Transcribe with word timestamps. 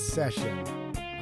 session. 0.00 0.58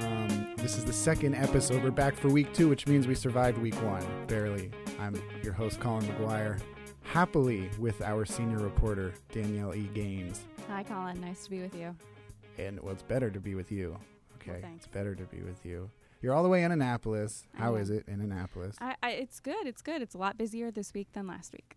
Um, 0.01 0.55
this 0.57 0.79
is 0.79 0.85
the 0.85 0.93
second 0.93 1.35
episode. 1.35 1.83
We're 1.83 1.91
back 1.91 2.15
for 2.15 2.29
week 2.29 2.53
two, 2.55 2.69
which 2.69 2.87
means 2.87 3.07
we 3.09 3.15
survived 3.15 3.59
week 3.59 3.75
one, 3.83 4.05
barely. 4.29 4.71
I'm 5.01 5.21
your 5.43 5.53
host, 5.53 5.81
Colin 5.81 6.07
McGuire, 6.07 6.61
happily 7.03 7.69
with 7.79 8.01
our 8.03 8.25
senior 8.25 8.59
reporter, 8.59 9.13
Danielle 9.33 9.75
E. 9.75 9.91
Gaines. 9.95 10.47
Hi, 10.69 10.85
Colin. 10.85 11.21
Nice 11.21 11.45
to 11.45 11.51
be 11.51 11.61
with 11.61 11.75
you. 11.75 11.95
And 12.57 12.81
well, 12.81 12.93
it's 12.93 13.03
better 13.03 13.31
to 13.31 13.41
be 13.41 13.55
with 13.57 13.73
you. 13.73 13.97
Okay, 14.37 14.61
Well, 14.63 14.73
it's 14.77 14.87
better 14.87 15.15
to 15.17 15.25
be 15.25 15.43
with 15.43 15.65
you. 15.67 15.91
You're 16.23 16.35
all 16.35 16.43
the 16.43 16.49
way 16.49 16.63
in 16.63 16.71
Annapolis. 16.73 17.47
How 17.55 17.75
is 17.75 17.91
it 17.91 18.05
in 18.09 18.21
Annapolis? 18.21 18.77
I, 18.81 18.95
I, 19.03 19.11
it's 19.11 19.41
good. 19.41 19.67
It's 19.67 19.83
good. 19.83 20.03
It's 20.03 20.15
a 20.15 20.19
lot 20.19 20.39
busier 20.39 20.71
this 20.71 20.95
week 20.95 21.09
than 21.13 21.27
last 21.27 21.53
week, 21.53 21.77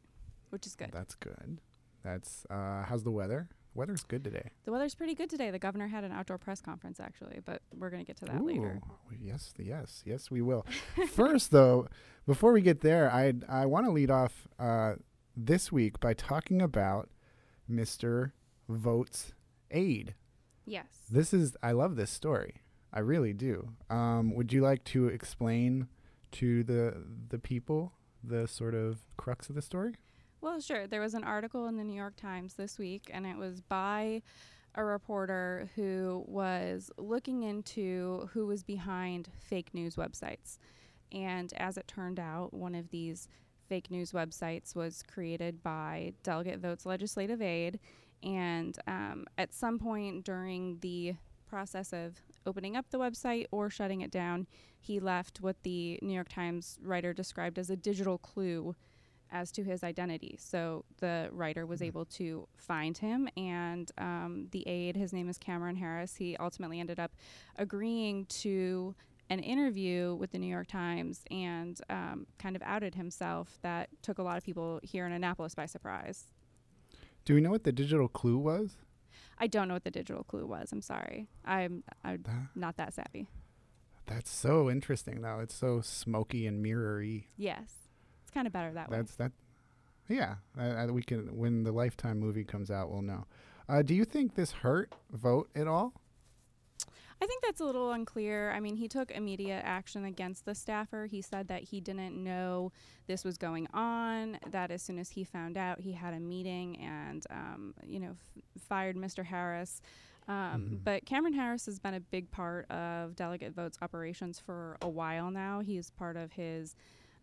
which 0.49 0.65
is 0.67 0.75
good. 0.75 0.89
That's 0.91 1.15
good. 1.15 1.59
That's 2.03 2.45
uh, 2.49 2.83
how's 2.83 3.03
the 3.03 3.11
weather? 3.11 3.49
Weather's 3.73 4.03
good 4.03 4.23
today. 4.23 4.49
The 4.65 4.71
weather's 4.71 4.95
pretty 4.95 5.15
good 5.15 5.29
today. 5.29 5.49
The 5.49 5.59
governor 5.59 5.87
had 5.87 6.03
an 6.03 6.11
outdoor 6.11 6.37
press 6.37 6.61
conference, 6.61 6.99
actually, 6.99 7.39
but 7.45 7.61
we're 7.73 7.89
going 7.89 8.03
to 8.03 8.07
get 8.07 8.17
to 8.17 8.25
that 8.25 8.43
later. 8.43 8.81
Yes, 9.17 9.53
yes, 9.57 10.03
yes, 10.05 10.29
we 10.29 10.41
will. 10.41 10.65
First, 11.13 11.51
though, 11.51 11.87
before 12.27 12.51
we 12.51 12.61
get 12.61 12.81
there, 12.81 13.09
I 13.09 13.33
I 13.47 13.65
want 13.65 13.85
to 13.85 13.91
lead 13.91 14.11
off 14.11 14.47
uh, 14.59 14.95
this 15.37 15.71
week 15.71 15.99
by 16.01 16.13
talking 16.13 16.61
about 16.61 17.09
Mr. 17.69 18.31
Vogt's 18.67 19.33
Aide. 19.71 20.15
Yes. 20.65 20.85
This 21.09 21.33
is 21.33 21.55
I 21.63 21.71
love 21.71 21.95
this 21.95 22.11
story. 22.11 22.55
I 22.93 22.99
really 22.99 23.33
do. 23.33 23.69
Um, 23.89 24.35
would 24.35 24.51
you 24.51 24.61
like 24.61 24.83
to 24.85 25.07
explain 25.07 25.87
to 26.33 26.63
the 26.63 27.03
the 27.29 27.39
people 27.39 27.93
the 28.23 28.47
sort 28.47 28.75
of 28.75 28.99
crux 29.17 29.49
of 29.49 29.55
the 29.55 29.61
story? 29.61 29.95
Well, 30.41 30.59
sure. 30.59 30.87
There 30.87 31.01
was 31.01 31.13
an 31.13 31.23
article 31.23 31.67
in 31.67 31.77
the 31.77 31.83
New 31.83 31.95
York 31.95 32.15
Times 32.15 32.55
this 32.55 32.79
week, 32.79 33.11
and 33.13 33.27
it 33.27 33.37
was 33.37 33.61
by 33.61 34.23
a 34.73 34.83
reporter 34.83 35.69
who 35.75 36.25
was 36.27 36.89
looking 36.97 37.43
into 37.43 38.27
who 38.33 38.47
was 38.47 38.63
behind 38.63 39.29
fake 39.39 39.71
news 39.71 39.97
websites. 39.97 40.57
And 41.11 41.53
as 41.57 41.77
it 41.77 41.87
turned 41.87 42.19
out, 42.19 42.55
one 42.55 42.73
of 42.73 42.89
these 42.89 43.27
fake 43.69 43.91
news 43.91 44.13
websites 44.13 44.75
was 44.75 45.03
created 45.03 45.61
by 45.61 46.13
Delegate 46.23 46.59
Vogt's 46.59 46.87
Legislative 46.87 47.39
Aide. 47.39 47.79
And 48.23 48.75
um, 48.87 49.27
at 49.37 49.53
some 49.53 49.77
point 49.77 50.23
during 50.25 50.79
the 50.79 51.13
process 51.47 51.93
of 51.93 52.19
opening 52.47 52.75
up 52.75 52.89
the 52.89 52.97
website 52.97 53.45
or 53.51 53.69
shutting 53.69 54.01
it 54.01 54.09
down, 54.09 54.47
he 54.79 54.99
left 54.99 55.41
what 55.41 55.61
the 55.61 55.99
New 56.01 56.13
York 56.13 56.29
Times 56.29 56.79
writer 56.81 57.13
described 57.13 57.59
as 57.59 57.69
a 57.69 57.75
digital 57.75 58.17
clue 58.17 58.75
as 59.31 59.51
to 59.53 59.63
his 59.63 59.83
identity. 59.83 60.35
So 60.39 60.85
the 60.97 61.29
writer 61.31 61.65
was 61.65 61.79
Mhm. 61.81 61.85
able 61.87 62.05
to 62.05 62.47
find 62.55 62.97
him, 62.97 63.29
and 63.37 63.91
um, 63.97 64.47
the 64.51 64.67
aide, 64.67 64.95
his 64.95 65.13
name 65.13 65.29
is 65.29 65.37
Cameron 65.37 65.77
Harris, 65.77 66.15
he 66.17 66.35
ultimately 66.37 66.79
ended 66.79 66.99
up 66.99 67.11
agreeing 67.57 68.25
to 68.27 68.95
an 69.29 69.39
interview 69.39 70.13
with 70.15 70.31
the 70.31 70.37
New 70.37 70.47
York 70.47 70.67
Times 70.67 71.23
and 71.31 71.79
um, 71.89 72.27
kind 72.37 72.55
of 72.55 72.61
outed 72.63 72.95
himself 72.95 73.57
that 73.61 73.89
took 74.01 74.17
a 74.17 74.23
lot 74.23 74.37
of 74.37 74.43
people 74.43 74.79
here 74.83 75.05
in 75.05 75.13
Annapolis 75.13 75.55
by 75.55 75.65
surprise. 75.65 76.25
Do 77.23 77.35
we 77.35 77.41
know 77.41 77.51
what 77.51 77.63
the 77.63 77.71
digital 77.71 78.09
clue 78.09 78.37
was? 78.37 78.75
I 79.37 79.47
don't 79.47 79.67
know 79.69 79.75
what 79.75 79.85
the 79.85 79.91
digital 79.91 80.23
clue 80.23 80.45
was. 80.45 80.71
I'm 80.73 80.81
sorry. 80.81 81.27
I'm, 81.45 81.83
I'm 82.03 82.23
not 82.55 82.75
that 82.77 82.93
savvy. 82.93 83.27
That's 84.05 84.29
so 84.29 84.69
interesting, 84.69 85.21
though. 85.21 85.39
It's 85.39 85.55
so 85.55 85.79
smoky 85.81 86.45
and 86.45 86.61
mirrory. 86.61 87.27
Yes. 87.37 87.80
It's 88.31 88.33
kind 88.33 88.47
of 88.47 88.53
better 88.53 88.71
that 88.71 88.89
way. 88.89 88.95
That's 88.95 89.15
that. 89.15 89.33
Yeah, 90.07 90.35
uh, 90.57 90.61
uh, 90.61 90.87
we 90.87 91.03
can. 91.03 91.35
When 91.37 91.63
the 91.63 91.71
Lifetime 91.73 92.17
movie 92.17 92.45
comes 92.45 92.71
out, 92.71 92.89
we'll 92.89 93.01
know. 93.01 93.25
Uh, 93.67 93.81
do 93.81 93.93
you 93.93 94.05
think 94.05 94.35
this 94.35 94.51
hurt 94.51 94.93
Vogt 95.11 95.49
at 95.53 95.67
all? 95.67 95.91
I 97.21 97.27
think 97.27 97.43
that's 97.43 97.59
a 97.59 97.65
little 97.65 97.91
unclear. 97.91 98.51
I 98.51 98.61
mean, 98.61 98.77
he 98.77 98.87
took 98.87 99.11
immediate 99.11 99.61
action 99.65 100.05
against 100.05 100.45
the 100.45 100.55
staffer. 100.55 101.07
He 101.07 101.21
said 101.21 101.49
that 101.49 101.63
he 101.63 101.81
didn't 101.81 102.15
know 102.23 102.71
this 103.05 103.23
was 103.25 103.37
going 103.37 103.67
on, 103.73 104.39
that 104.49 104.71
as 104.71 104.81
soon 104.81 104.97
as 104.97 105.09
he 105.11 105.23
found 105.25 105.57
out, 105.57 105.81
he 105.81 105.91
had 105.91 106.13
a 106.13 106.19
meeting 106.19 106.79
and, 106.79 107.23
um, 107.29 107.73
you 107.85 107.99
know, 107.99 108.11
f- 108.37 108.43
fired 108.61 108.95
Mr. 108.95 109.25
Harris. 109.25 109.81
Um, 110.27 110.35
Mhm. 110.79 110.83
But 110.83 111.05
Cameron 111.05 111.33
Harris 111.33 111.65
has 111.67 111.79
been 111.79 111.93
a 111.93 111.99
big 111.99 112.31
part 112.31 112.69
of 112.71 113.15
Delegate 113.15 113.53
Vogt's 113.53 113.77
operations 113.81 114.39
for 114.39 114.77
a 114.81 114.89
while 114.89 115.29
now. 115.31 115.59
He's 115.59 115.91
part 115.91 116.15
of 116.17 116.31
his 116.33 116.75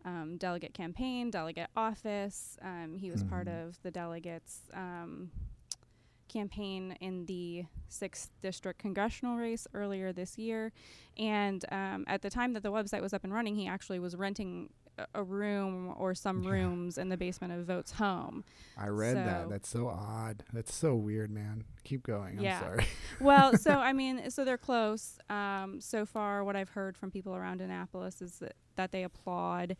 um, 0.05 0.37
delegate 0.37 0.73
campaign, 0.73 1.29
delegate 1.29 1.69
office. 1.75 2.57
Um, 2.61 2.97
he 2.97 3.11
was 3.11 3.23
part 3.23 3.47
Mhm. 3.47 3.67
of 3.67 3.81
the 3.83 3.91
delegates. 3.91 4.61
Um, 4.73 5.31
campaign 6.27 6.95
in 7.01 7.25
the 7.25 7.65
sixth 7.87 8.29
district 8.43 8.79
congressional 8.79 9.35
race 9.35 9.65
earlier 9.73 10.13
this 10.13 10.37
year. 10.37 10.71
And 11.17 11.65
um, 11.71 12.05
at 12.07 12.21
the 12.21 12.29
time 12.29 12.53
that 12.53 12.61
the 12.61 12.71
website 12.71 13.01
was 13.01 13.13
up 13.13 13.23
and 13.23 13.33
running, 13.33 13.55
he 13.55 13.67
actually 13.67 13.97
was 13.99 14.15
renting 14.15 14.69
a, 15.13 15.23
room 15.23 15.93
or 15.97 16.13
some 16.15 16.43
Yeah. 16.43 16.51
rooms 16.51 16.97
in 16.97 17.09
the 17.09 17.17
basement 17.17 17.53
of 17.53 17.65
Vogt's 17.65 17.91
home. 17.93 18.43
I 18.77 18.87
read 18.87 19.15
that. 19.17 19.49
That's 19.49 19.69
so 19.69 19.87
odd. 19.87 20.43
That's 20.53 20.73
so 20.73 20.95
weird, 20.95 21.29
man. 21.31 21.63
Keep 21.83 22.03
going. 22.03 22.37
I'm 22.37 22.43
Yeah. 22.43 22.59
sorry. 22.59 22.85
well, 23.19 23.57
so 23.65 23.79
I 23.79 23.93
mean, 23.93 24.29
so 24.31 24.45
they're 24.45 24.57
close. 24.57 25.17
Um, 25.29 25.81
so 25.81 26.05
far, 26.05 26.43
what 26.43 26.55
I've 26.55 26.69
heard 26.69 26.97
from 26.97 27.11
people 27.11 27.35
around 27.35 27.61
Annapolis 27.61 28.21
is 28.21 28.39
that, 28.39 28.55
that 28.75 28.91
they 28.91 29.03
applaud 29.03 29.75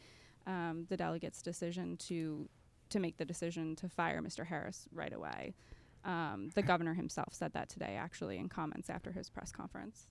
um, 0.47 0.85
the 0.89 0.97
delegates' 0.97 1.41
decision 1.41 1.97
to 1.97 2.49
to 2.89 2.99
make 2.99 3.17
the 3.17 3.25
decision 3.25 3.75
to 3.75 3.87
fire 3.87 4.19
Mr. 4.19 4.47
Harris 4.47 4.87
right 4.91 5.13
away. 5.13 5.53
Um, 6.03 6.49
the 6.55 6.61
governor 6.71 6.95
himself 6.95 7.33
said 7.35 7.53
that 7.53 7.69
today, 7.69 7.95
actually, 7.95 8.37
in 8.39 8.49
comments 8.49 8.89
after 8.89 9.11
his 9.11 9.29
press 9.29 9.51
conference. 9.51 10.07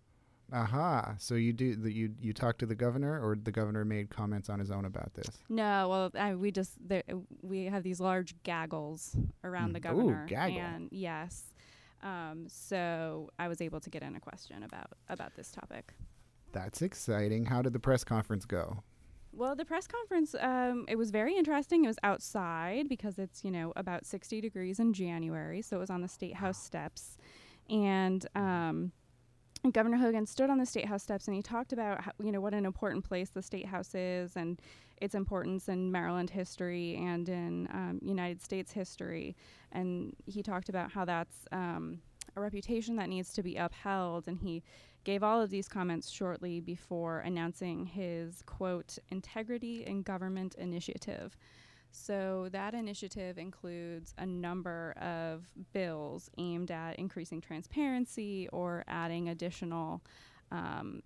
Aha. 0.52 1.14
So 1.18 1.34
you 1.34 1.52
do 1.52 1.76
the, 1.76 1.92
you 1.92 2.10
you 2.20 2.32
talked 2.32 2.58
to 2.60 2.66
the 2.66 2.74
governor, 2.74 3.20
or 3.20 3.36
the 3.36 3.52
governor 3.52 3.84
made 3.84 4.08
comments 4.10 4.48
on 4.48 4.58
his 4.58 4.70
own 4.70 4.84
about 4.84 5.12
this? 5.14 5.28
No, 5.48 5.88
well, 5.88 6.10
I, 6.18 6.34
we 6.34 6.50
just 6.50 6.72
there, 6.86 7.02
we 7.42 7.64
have 7.66 7.82
these 7.82 8.00
large 8.00 8.34
gaggles 8.42 9.14
around 9.44 9.72
the 9.74 9.80
Mm. 9.80 9.92
Ooh, 9.92 9.96
governor, 9.96 10.26
gaggle. 10.26 10.58
and 10.60 10.88
yes, 10.90 11.44
um, 12.02 12.46
so 12.48 13.30
I 13.38 13.48
was 13.48 13.60
able 13.60 13.80
to 13.80 13.90
get 13.90 14.02
in 14.02 14.16
a 14.16 14.20
question 14.20 14.62
about 14.62 14.92
about 15.08 15.34
this 15.34 15.50
topic. 15.50 15.92
That's 16.52 16.80
exciting. 16.80 17.44
How 17.44 17.60
did 17.60 17.74
the 17.74 17.78
press 17.80 18.02
conference 18.04 18.44
go? 18.46 18.82
Well, 19.32 19.54
the 19.54 19.66
press 19.66 19.86
conference, 19.86 20.34
um, 20.40 20.86
it 20.88 20.96
was 20.96 21.10
very 21.10 21.36
interesting. 21.36 21.84
It 21.84 21.88
was 21.88 21.98
outside 22.02 22.88
because 22.88 23.18
it's, 23.18 23.44
you 23.44 23.50
know, 23.50 23.74
about 23.76 24.06
60 24.06 24.40
degrees 24.40 24.80
in 24.80 24.94
January. 24.94 25.60
So 25.60 25.76
it 25.76 25.80
was 25.80 25.90
on 25.90 26.00
the 26.00 26.08
State 26.08 26.34
House 26.34 26.60
steps. 26.60 27.18
And 27.68 28.26
um, 28.34 28.90
Governor 29.72 29.96
Hogan 29.96 30.26
stood 30.26 30.50
on 30.50 30.58
the 30.58 30.66
State 30.66 30.86
House 30.86 31.02
steps 31.02 31.26
and 31.26 31.34
he 31.34 31.42
talked 31.42 31.72
about, 31.72 32.00
how, 32.00 32.12
you 32.22 32.32
know, 32.32 32.40
what 32.40 32.54
an 32.54 32.64
important 32.64 33.04
place 33.04 33.30
the 33.30 33.42
State 33.42 33.66
House 33.66 33.94
is 33.94 34.36
and 34.36 34.60
its 35.00 35.14
importance 35.14 35.68
in 35.68 35.92
Maryland 35.92 36.30
history 36.30 36.96
and 36.96 37.28
in 37.28 37.68
um, 37.72 37.98
United 38.02 38.42
States 38.42 38.72
history. 38.72 39.36
And 39.72 40.14
he 40.26 40.42
talked 40.42 40.68
about 40.68 40.92
how 40.92 41.04
that's 41.04 41.44
um, 41.52 42.00
a 42.36 42.40
reputation 42.40 42.96
that 42.96 43.08
needs 43.08 43.32
to 43.34 43.42
be 43.42 43.56
upheld. 43.56 44.28
And 44.28 44.38
he 44.38 44.62
gave 45.04 45.22
all 45.22 45.40
of 45.40 45.50
these 45.50 45.68
comments 45.68 46.08
shortly 46.08 46.60
before 46.60 47.20
announcing 47.20 47.86
his 47.86 48.42
quote 48.42 48.98
integrity 49.10 49.84
in 49.86 50.02
government 50.02 50.54
initiative. 50.54 51.36
So 51.90 52.48
that 52.52 52.74
initiative 52.74 53.38
includes 53.38 54.14
a 54.18 54.26
number 54.26 54.94
of 55.00 55.46
bills 55.72 56.30
aimed 56.38 56.70
at 56.70 56.96
increasing 56.98 57.40
transparency 57.40 58.48
or 58.52 58.84
adding 58.86 59.28
additional 59.28 60.02
um, 60.52 61.02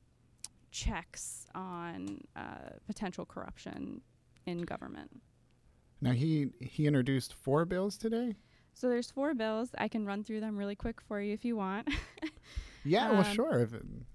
checks 0.70 1.46
on 1.54 2.20
uh, 2.36 2.70
potential 2.86 3.24
corruption 3.24 4.00
in 4.46 4.62
government. 4.62 5.20
Now 6.00 6.12
he 6.12 6.48
he 6.60 6.86
introduced 6.86 7.32
four 7.34 7.64
bills 7.64 7.96
today. 7.96 8.34
So 8.74 8.88
there's 8.88 9.10
four 9.10 9.34
bills. 9.34 9.70
I 9.78 9.88
can 9.88 10.04
run 10.06 10.24
through 10.24 10.40
them 10.40 10.56
really 10.56 10.74
quick 10.74 11.00
for 11.00 11.20
you 11.20 11.32
if 11.32 11.44
you 11.44 11.56
want. 11.56 11.88
Yeah, 12.84 13.12
well, 13.12 13.24
Um, 13.24 13.34
sure. 13.34 13.68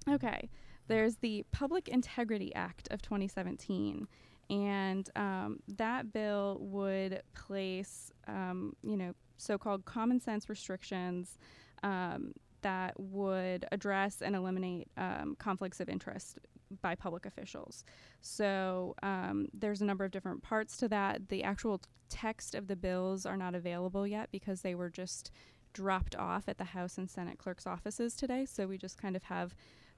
Okay. 0.10 0.50
There's 0.88 1.16
the 1.18 1.46
Public 1.52 1.88
Integrity 1.88 2.54
Act 2.54 2.88
of 2.92 3.02
2017. 3.02 4.08
And 4.50 5.10
um, 5.16 5.60
that 5.68 6.14
bill 6.14 6.58
would 6.62 7.22
place, 7.34 8.12
um, 8.28 8.76
you 8.82 8.96
know, 8.96 9.14
so 9.38 9.58
called 9.58 9.86
common 9.86 10.20
sense 10.20 10.50
restrictions 10.50 11.38
um, 11.84 12.34
that 12.62 13.00
would 13.00 13.66
address 13.72 14.22
and 14.22 14.36
eliminate 14.36 14.88
um, 14.98 15.36
conflicts 15.38 15.80
of 15.80 15.90
interest 15.90 16.40
by 16.82 16.96
public 16.96 17.26
officials. 17.26 17.84
So 18.22 18.96
um, 19.04 19.48
there's 19.54 19.82
a 19.82 19.86
number 19.86 20.06
of 20.06 20.12
different 20.12 20.44
parts 20.44 20.78
to 20.78 20.88
that. 20.90 21.30
The 21.30 21.44
actual 21.44 21.82
text 22.10 22.56
of 22.56 22.68
the 22.68 22.76
bills 22.76 23.26
are 23.26 23.38
not 23.38 23.56
available 23.56 24.08
yet 24.08 24.30
because 24.32 24.62
they 24.62 24.76
were 24.76 24.90
just 24.90 25.32
dropped 25.74 26.16
off 26.16 26.48
at 26.48 26.58
the 26.58 26.64
House 26.64 26.98
and 26.98 27.10
Senate 27.10 27.38
clerk's 27.38 27.68
offices 27.68 28.16
today. 28.16 28.46
So 28.46 28.68
we 28.68 28.78
just 28.78 28.98
kind 29.02 29.16
of 29.16 29.24
have 29.24 29.54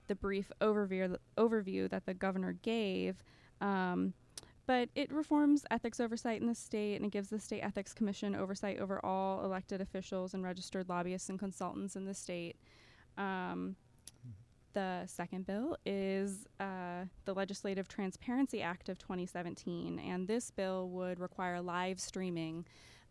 the 0.08 0.16
brief 0.16 0.52
overview 0.60 1.16
overview 1.38 1.90
that 1.90 2.06
the 2.06 2.14
governor 2.14 2.54
gave. 2.62 3.24
Um, 3.62 4.14
but 4.70 4.88
it 4.94 5.12
reforms 5.12 5.66
ethics 5.72 6.00
oversight 6.00 6.40
in 6.42 6.46
the 6.46 6.54
state 6.54 6.96
and 6.98 7.04
it 7.04 7.12
gives 7.12 7.30
the 7.30 7.40
state 7.40 7.62
ethics 7.62 7.92
commission 7.92 8.36
oversight 8.36 8.78
over 8.80 9.04
all 9.04 9.44
elected 9.44 9.82
officials 9.82 10.36
and 10.36 10.44
registered 10.44 10.88
lobbyists 10.88 11.28
and 11.28 11.40
consultants 11.40 11.96
in 11.96 12.06
the 12.06 12.14
state. 12.14 12.56
Um, 13.18 13.76
The 14.74 15.08
second 15.08 15.48
bill 15.48 15.76
is 15.88 16.46
uh, 16.60 17.06
the 17.26 17.34
Legislative 17.34 17.88
Transparency 17.88 18.62
Act 18.62 18.90
of 18.90 19.00
2017, 19.00 19.98
and 19.98 20.28
this 20.28 20.52
bill 20.52 20.88
would 20.90 21.20
require 21.20 21.60
live 21.62 22.00
streaming 22.00 22.64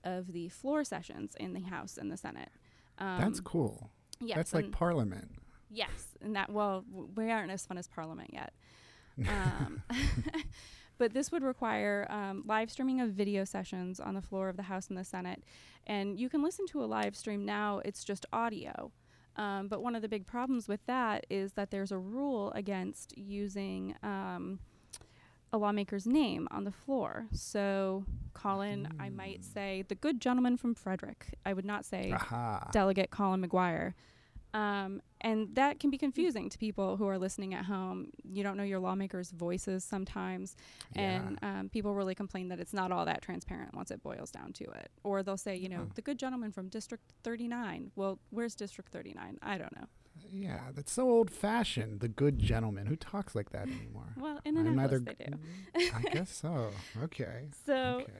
of 0.04 0.32
the 0.32 0.48
floor 0.50 0.84
sessions 0.84 1.34
in 1.40 1.54
the 1.54 1.60
House 1.62 1.98
and 1.98 2.08
the 2.12 2.16
Senate. 2.16 2.50
Um, 2.98 3.18
That's 3.20 3.40
cool. 3.40 3.90
Yes, 4.20 4.36
That's 4.36 4.54
like 4.54 4.70
Parliament. 4.70 5.32
Yes, 5.70 6.16
and 6.22 6.36
that 6.36 6.50
well, 6.52 6.84
w- 6.88 7.08
we 7.16 7.32
aren't 7.32 7.50
as 7.50 7.66
fun 7.66 7.78
as 7.78 7.88
Parliament 7.88 8.30
yet. 8.32 8.52
Um, 9.28 9.82
but 10.98 11.14
this 11.14 11.32
would 11.32 11.42
require 11.42 12.06
um, 12.10 12.42
live 12.46 12.70
streaming 12.70 13.00
of 13.00 13.10
video 13.10 13.44
sessions 13.44 14.00
on 14.00 14.14
the 14.14 14.22
floor 14.22 14.48
of 14.48 14.56
the 14.56 14.64
House 14.64 14.88
and 14.88 14.98
the 14.98 15.04
Senate, 15.04 15.42
and 15.86 16.18
you 16.18 16.28
can 16.28 16.42
listen 16.42 16.66
to 16.66 16.82
a 16.82 16.86
live 16.86 17.16
stream 17.16 17.44
now. 17.44 17.80
It's 17.84 18.04
just 18.04 18.26
audio. 18.32 18.92
Um, 19.36 19.68
but 19.68 19.82
one 19.82 19.94
of 19.94 20.02
the 20.02 20.08
big 20.08 20.26
problems 20.26 20.66
with 20.66 20.84
that 20.86 21.24
is 21.30 21.52
that 21.52 21.70
there's 21.70 21.92
a 21.92 21.98
rule 21.98 22.50
against 22.52 23.16
using 23.16 23.94
um, 24.02 24.58
a 25.52 25.58
lawmaker's 25.58 26.06
name 26.06 26.48
on 26.50 26.64
the 26.64 26.72
floor. 26.72 27.26
So, 27.32 28.04
Colin, 28.34 28.88
mm. 28.92 29.02
I 29.02 29.08
might 29.10 29.38
hmm. 29.38 29.52
say 29.54 29.84
the 29.88 29.94
good 29.94 30.20
gentleman 30.20 30.56
from 30.56 30.74
Frederick. 30.74 31.34
I 31.46 31.52
would 31.52 31.64
not 31.64 31.84
say 31.84 32.12
Aha. 32.12 32.68
Delegate 32.72 33.10
Colin 33.10 33.46
McGuire. 33.46 33.94
Um, 34.54 35.02
and 35.20 35.54
that 35.56 35.78
can 35.80 35.90
be 35.90 35.98
confusing 35.98 36.48
to 36.48 36.58
people 36.58 36.96
who 36.96 37.06
are 37.06 37.18
listening 37.18 37.54
at 37.54 37.64
home. 37.64 38.08
You 38.24 38.42
don't 38.42 38.56
know 38.56 38.62
your 38.62 38.78
lawmakers' 38.78 39.30
voices 39.30 39.84
sometimes, 39.84 40.56
yeah. 40.94 41.02
and 41.02 41.38
um, 41.42 41.68
people 41.68 41.94
really 41.94 42.14
complain 42.14 42.48
that 42.48 42.60
it's 42.60 42.72
not 42.72 42.92
all 42.92 43.04
that 43.04 43.20
transparent 43.20 43.74
once 43.74 43.90
it 43.90 44.02
boils 44.02 44.30
down 44.30 44.52
to 44.54 44.64
it. 44.64 44.90
Or 45.02 45.22
they'll 45.22 45.36
say, 45.36 45.56
you 45.56 45.68
know, 45.68 45.88
the 45.94 46.02
good 46.02 46.18
gentleman 46.18 46.52
from 46.52 46.68
District 46.68 47.04
39. 47.24 47.90
Well, 47.96 48.18
where's 48.30 48.54
District 48.54 48.90
39? 48.90 49.38
I 49.42 49.58
don't 49.58 49.74
know. 49.76 49.86
Yeah, 50.32 50.60
that's 50.74 50.92
so 50.92 51.08
old 51.08 51.30
fashioned. 51.30 52.00
The 52.00 52.08
good 52.08 52.38
gentleman. 52.38 52.86
Who 52.86 52.96
talks 52.96 53.34
like 53.34 53.50
that 53.50 53.68
anymore? 53.68 54.14
well, 54.16 54.40
in 54.44 54.56
Annapolis 54.56 55.02
they 55.04 55.26
do. 55.26 55.38
I 55.94 56.02
guess 56.12 56.30
so. 56.30 56.70
Okay. 57.02 57.48
So 57.66 58.00
okay. 58.02 58.12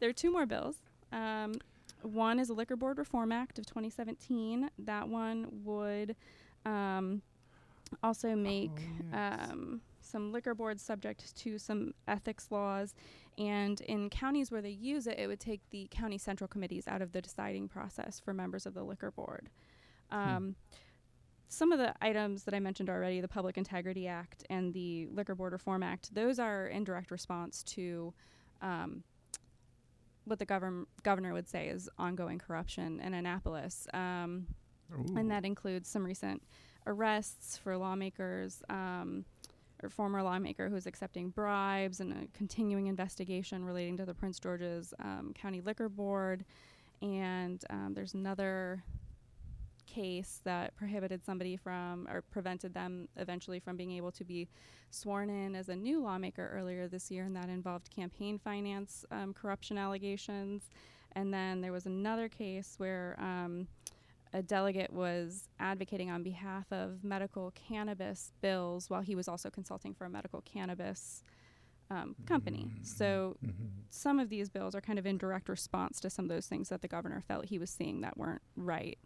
there 0.00 0.10
are 0.10 0.14
two 0.14 0.30
more 0.30 0.44
bills. 0.44 0.76
Um, 1.12 1.54
one 2.02 2.38
is 2.38 2.50
a 2.50 2.54
Liquor 2.54 2.76
Board 2.76 2.98
Reform 2.98 3.32
Act 3.32 3.58
of 3.58 3.66
2017. 3.66 4.70
That 4.78 5.08
one 5.08 5.46
would 5.64 6.16
um, 6.64 7.22
also 8.02 8.34
make 8.34 8.70
oh, 8.74 9.06
yes. 9.12 9.50
um, 9.50 9.80
some 10.00 10.32
liquor 10.32 10.54
boards 10.54 10.82
subject 10.82 11.34
to 11.36 11.58
some 11.58 11.94
ethics 12.08 12.48
laws. 12.50 12.94
And 13.38 13.80
in 13.82 14.10
counties 14.10 14.50
where 14.50 14.60
they 14.62 14.70
use 14.70 15.06
it, 15.06 15.18
it 15.18 15.26
would 15.26 15.40
take 15.40 15.60
the 15.70 15.88
county 15.90 16.18
central 16.18 16.48
committees 16.48 16.86
out 16.86 17.02
of 17.02 17.12
the 17.12 17.22
deciding 17.22 17.68
process 17.68 18.20
for 18.20 18.34
members 18.34 18.66
of 18.66 18.74
the 18.74 18.82
liquor 18.82 19.10
board. 19.10 19.48
Hmm. 20.10 20.18
Um, 20.18 20.42
hmm. 20.42 20.50
Some 21.48 21.70
of 21.70 21.78
the 21.78 21.94
items 22.00 22.44
that 22.44 22.54
I 22.54 22.60
mentioned 22.60 22.88
already, 22.88 23.20
the 23.20 23.28
Public 23.28 23.58
Integrity 23.58 24.08
Act 24.08 24.42
and 24.48 24.72
the 24.72 25.06
Liquor 25.12 25.34
Board 25.34 25.52
Reform 25.52 25.82
Act, 25.82 26.14
those 26.14 26.38
are 26.38 26.66
in 26.66 26.82
direct 26.82 27.10
response 27.10 27.62
to 27.64 28.14
um, 28.62 29.02
what 30.24 30.38
the 30.38 30.44
govern- 30.44 30.86
governor 31.02 31.32
would 31.32 31.48
say 31.48 31.68
is 31.68 31.88
ongoing 31.98 32.38
corruption 32.38 33.00
in 33.00 33.14
Annapolis. 33.14 33.86
Um, 33.92 34.46
and 35.18 35.30
that 35.30 35.44
includes 35.44 35.88
some 35.88 36.04
recent 36.04 36.42
arrests 36.86 37.56
for 37.56 37.76
lawmakers, 37.76 38.62
um, 38.68 39.24
or 39.82 39.88
former 39.88 40.22
lawmaker 40.22 40.68
who's 40.68 40.86
accepting 40.86 41.30
bribes, 41.30 42.00
and 42.00 42.12
a 42.12 42.26
continuing 42.36 42.86
investigation 42.88 43.64
relating 43.64 43.96
to 43.96 44.04
the 44.04 44.14
Prince 44.14 44.38
George's 44.38 44.92
um, 45.00 45.32
County 45.34 45.60
Liquor 45.60 45.88
Board. 45.88 46.44
And 47.00 47.64
um, 47.70 47.94
there's 47.94 48.14
another 48.14 48.82
case 49.94 50.40
that 50.44 50.74
prohibited 50.76 51.24
somebody 51.24 51.56
from 51.56 52.08
or 52.12 52.22
prevented 52.22 52.72
them 52.74 53.08
eventually 53.16 53.60
from 53.60 53.76
being 53.76 53.92
able 53.92 54.12
to 54.12 54.24
be 54.24 54.48
sworn 54.90 55.30
in 55.30 55.54
as 55.54 55.68
a 55.68 55.76
new 55.76 56.02
lawmaker 56.02 56.50
earlier 56.52 56.88
this 56.88 57.10
year, 57.10 57.24
and 57.24 57.36
that 57.36 57.48
involved 57.48 57.90
campaign 57.90 58.38
finance 58.38 59.04
um, 59.10 59.32
corruption 59.32 59.78
allegations. 59.78 60.62
And 61.12 61.32
then 61.32 61.60
there 61.60 61.72
was 61.72 61.86
another 61.86 62.28
case 62.28 62.74
where 62.78 63.16
um, 63.18 63.66
a 64.32 64.42
delegate 64.42 64.92
was 64.92 65.48
advocating 65.58 66.10
on 66.10 66.22
behalf 66.22 66.64
of 66.70 67.04
medical 67.04 67.52
cannabis 67.52 68.32
bills 68.40 68.88
while 68.88 69.02
he 69.02 69.14
was 69.14 69.28
also 69.28 69.50
consulting 69.50 69.94
for 69.94 70.04
a 70.06 70.10
medical 70.10 70.40
cannabis 70.42 71.22
um, 71.90 72.14
company. 72.26 72.66
Mm-hmm. 72.68 72.84
So 72.84 73.36
mm-hmm. 73.44 73.66
some 73.90 74.18
of 74.18 74.28
these 74.30 74.48
bills 74.48 74.74
are 74.74 74.80
kind 74.80 74.98
of 74.98 75.06
in 75.06 75.18
direct 75.18 75.48
response 75.48 76.00
to 76.00 76.10
some 76.10 76.24
of 76.24 76.30
those 76.30 76.46
things 76.46 76.68
that 76.70 76.80
the 76.80 76.88
governor 76.88 77.22
felt 77.26 77.46
he 77.46 77.58
was 77.58 77.70
seeing 77.70 78.00
that 78.00 78.16
weren't 78.16 78.42
right. 78.56 78.98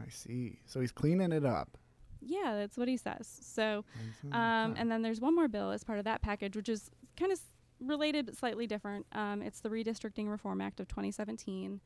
I 0.00 0.08
see. 0.08 0.58
So 0.66 0.80
he's 0.80 0.92
cleaning 0.92 1.32
it 1.32 1.44
up. 1.44 1.76
Yeah, 2.20 2.56
that's 2.56 2.76
what 2.78 2.88
he 2.88 2.96
says. 2.96 3.28
So, 3.42 3.84
um, 4.32 4.74
and 4.76 4.90
then 4.90 5.02
there's 5.02 5.20
one 5.20 5.34
more 5.34 5.48
bill 5.48 5.70
as 5.70 5.84
part 5.84 5.98
of 5.98 6.04
that 6.06 6.22
package, 6.22 6.56
which 6.56 6.68
is 6.68 6.90
kind 7.18 7.30
of 7.30 7.38
s- 7.38 7.44
related 7.80 8.26
but 8.26 8.36
slightly 8.36 8.66
different. 8.66 9.06
Um, 9.12 9.42
it's 9.42 9.60
the 9.60 9.68
Redistricting 9.68 10.30
Reform 10.30 10.60
Act 10.60 10.80
of 10.80 10.88
2017. 10.88 11.80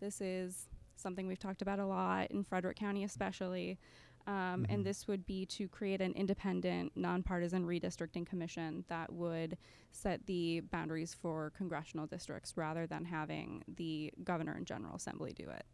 This 0.00 0.20
is 0.20 0.68
something 0.96 1.26
we've 1.26 1.38
talked 1.38 1.62
about 1.62 1.78
a 1.78 1.86
lot 1.86 2.30
in 2.30 2.42
Frederick 2.42 2.76
County, 2.76 3.04
especially. 3.04 3.78
Um, 4.26 4.34
mm-hmm. 4.34 4.64
And 4.72 4.84
this 4.84 5.06
would 5.06 5.24
be 5.24 5.46
to 5.46 5.68
create 5.68 6.00
an 6.00 6.12
independent, 6.12 6.92
nonpartisan 6.96 7.64
redistricting 7.64 8.26
commission 8.26 8.84
that 8.88 9.12
would 9.12 9.56
set 9.92 10.26
the 10.26 10.60
boundaries 10.72 11.14
for 11.14 11.52
congressional 11.56 12.06
districts 12.06 12.56
rather 12.56 12.86
than 12.86 13.04
having 13.04 13.62
the 13.68 14.12
governor 14.24 14.52
and 14.52 14.66
general 14.66 14.96
assembly 14.96 15.32
do 15.32 15.48
it. 15.48 15.64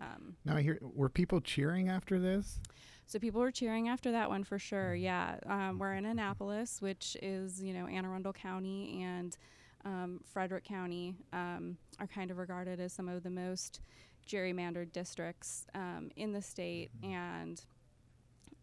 Um, 0.00 0.36
now, 0.44 0.56
I 0.56 0.62
hear 0.62 0.78
were 0.80 1.08
people 1.08 1.40
cheering 1.40 1.88
after 1.88 2.18
this? 2.18 2.60
So 3.06 3.18
people 3.18 3.40
were 3.40 3.50
cheering 3.50 3.88
after 3.88 4.12
that 4.12 4.28
one 4.28 4.44
for 4.44 4.58
sure. 4.58 4.92
Mm-hmm. 4.92 5.04
Yeah, 5.04 5.36
um, 5.46 5.78
we're 5.78 5.94
in 5.94 6.04
Annapolis, 6.04 6.80
which 6.80 7.16
is 7.22 7.62
you 7.62 7.72
know 7.72 7.86
Anne 7.86 8.04
Arundel 8.04 8.32
County 8.32 9.02
and 9.02 9.36
um, 9.84 10.20
Frederick 10.24 10.64
County 10.64 11.14
um, 11.32 11.76
are 11.98 12.06
kind 12.06 12.30
of 12.30 12.38
regarded 12.38 12.80
as 12.80 12.92
some 12.92 13.08
of 13.08 13.22
the 13.22 13.30
most 13.30 13.80
gerrymandered 14.26 14.92
districts 14.92 15.66
um, 15.74 16.10
in 16.16 16.32
the 16.32 16.42
state, 16.42 16.90
mm-hmm. 17.00 17.14
and 17.14 17.64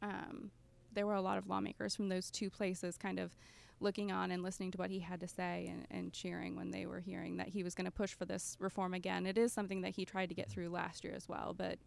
um, 0.02 0.52
there 0.94 1.06
were 1.06 1.16
a 1.16 1.22
lot 1.22 1.38
of 1.38 1.48
lawmakers 1.48 1.96
from 1.96 2.10
those 2.10 2.30
two 2.30 2.50
places 2.50 2.98
kind 2.98 3.20
of 3.20 3.36
looking 3.80 4.12
on 4.12 4.32
and 4.32 4.42
listening 4.44 4.72
to 4.72 4.78
what 4.78 4.90
he 4.90 5.00
had 5.00 5.20
to 5.20 5.28
say 5.28 5.68
and, 5.70 5.88
and 5.92 6.14
cheering 6.14 6.56
when 6.56 6.72
they 6.72 6.86
were 6.86 7.00
hearing 7.00 7.38
that 7.38 7.50
he 7.50 7.64
was 7.64 7.76
going 7.76 7.86
to 7.86 7.92
push 7.92 8.14
for 8.14 8.26
this 8.26 8.56
reform 8.60 8.94
again. 8.94 9.26
It 9.26 9.38
is 9.38 9.52
something 9.52 9.82
that 9.82 9.96
he 9.96 10.06
tried 10.06 10.30
to 10.30 10.36
get 10.36 10.50
through 10.50 10.70
last 10.70 11.04
year 11.04 11.14
as 11.16 11.28
well, 11.28 11.54
but 11.58 11.78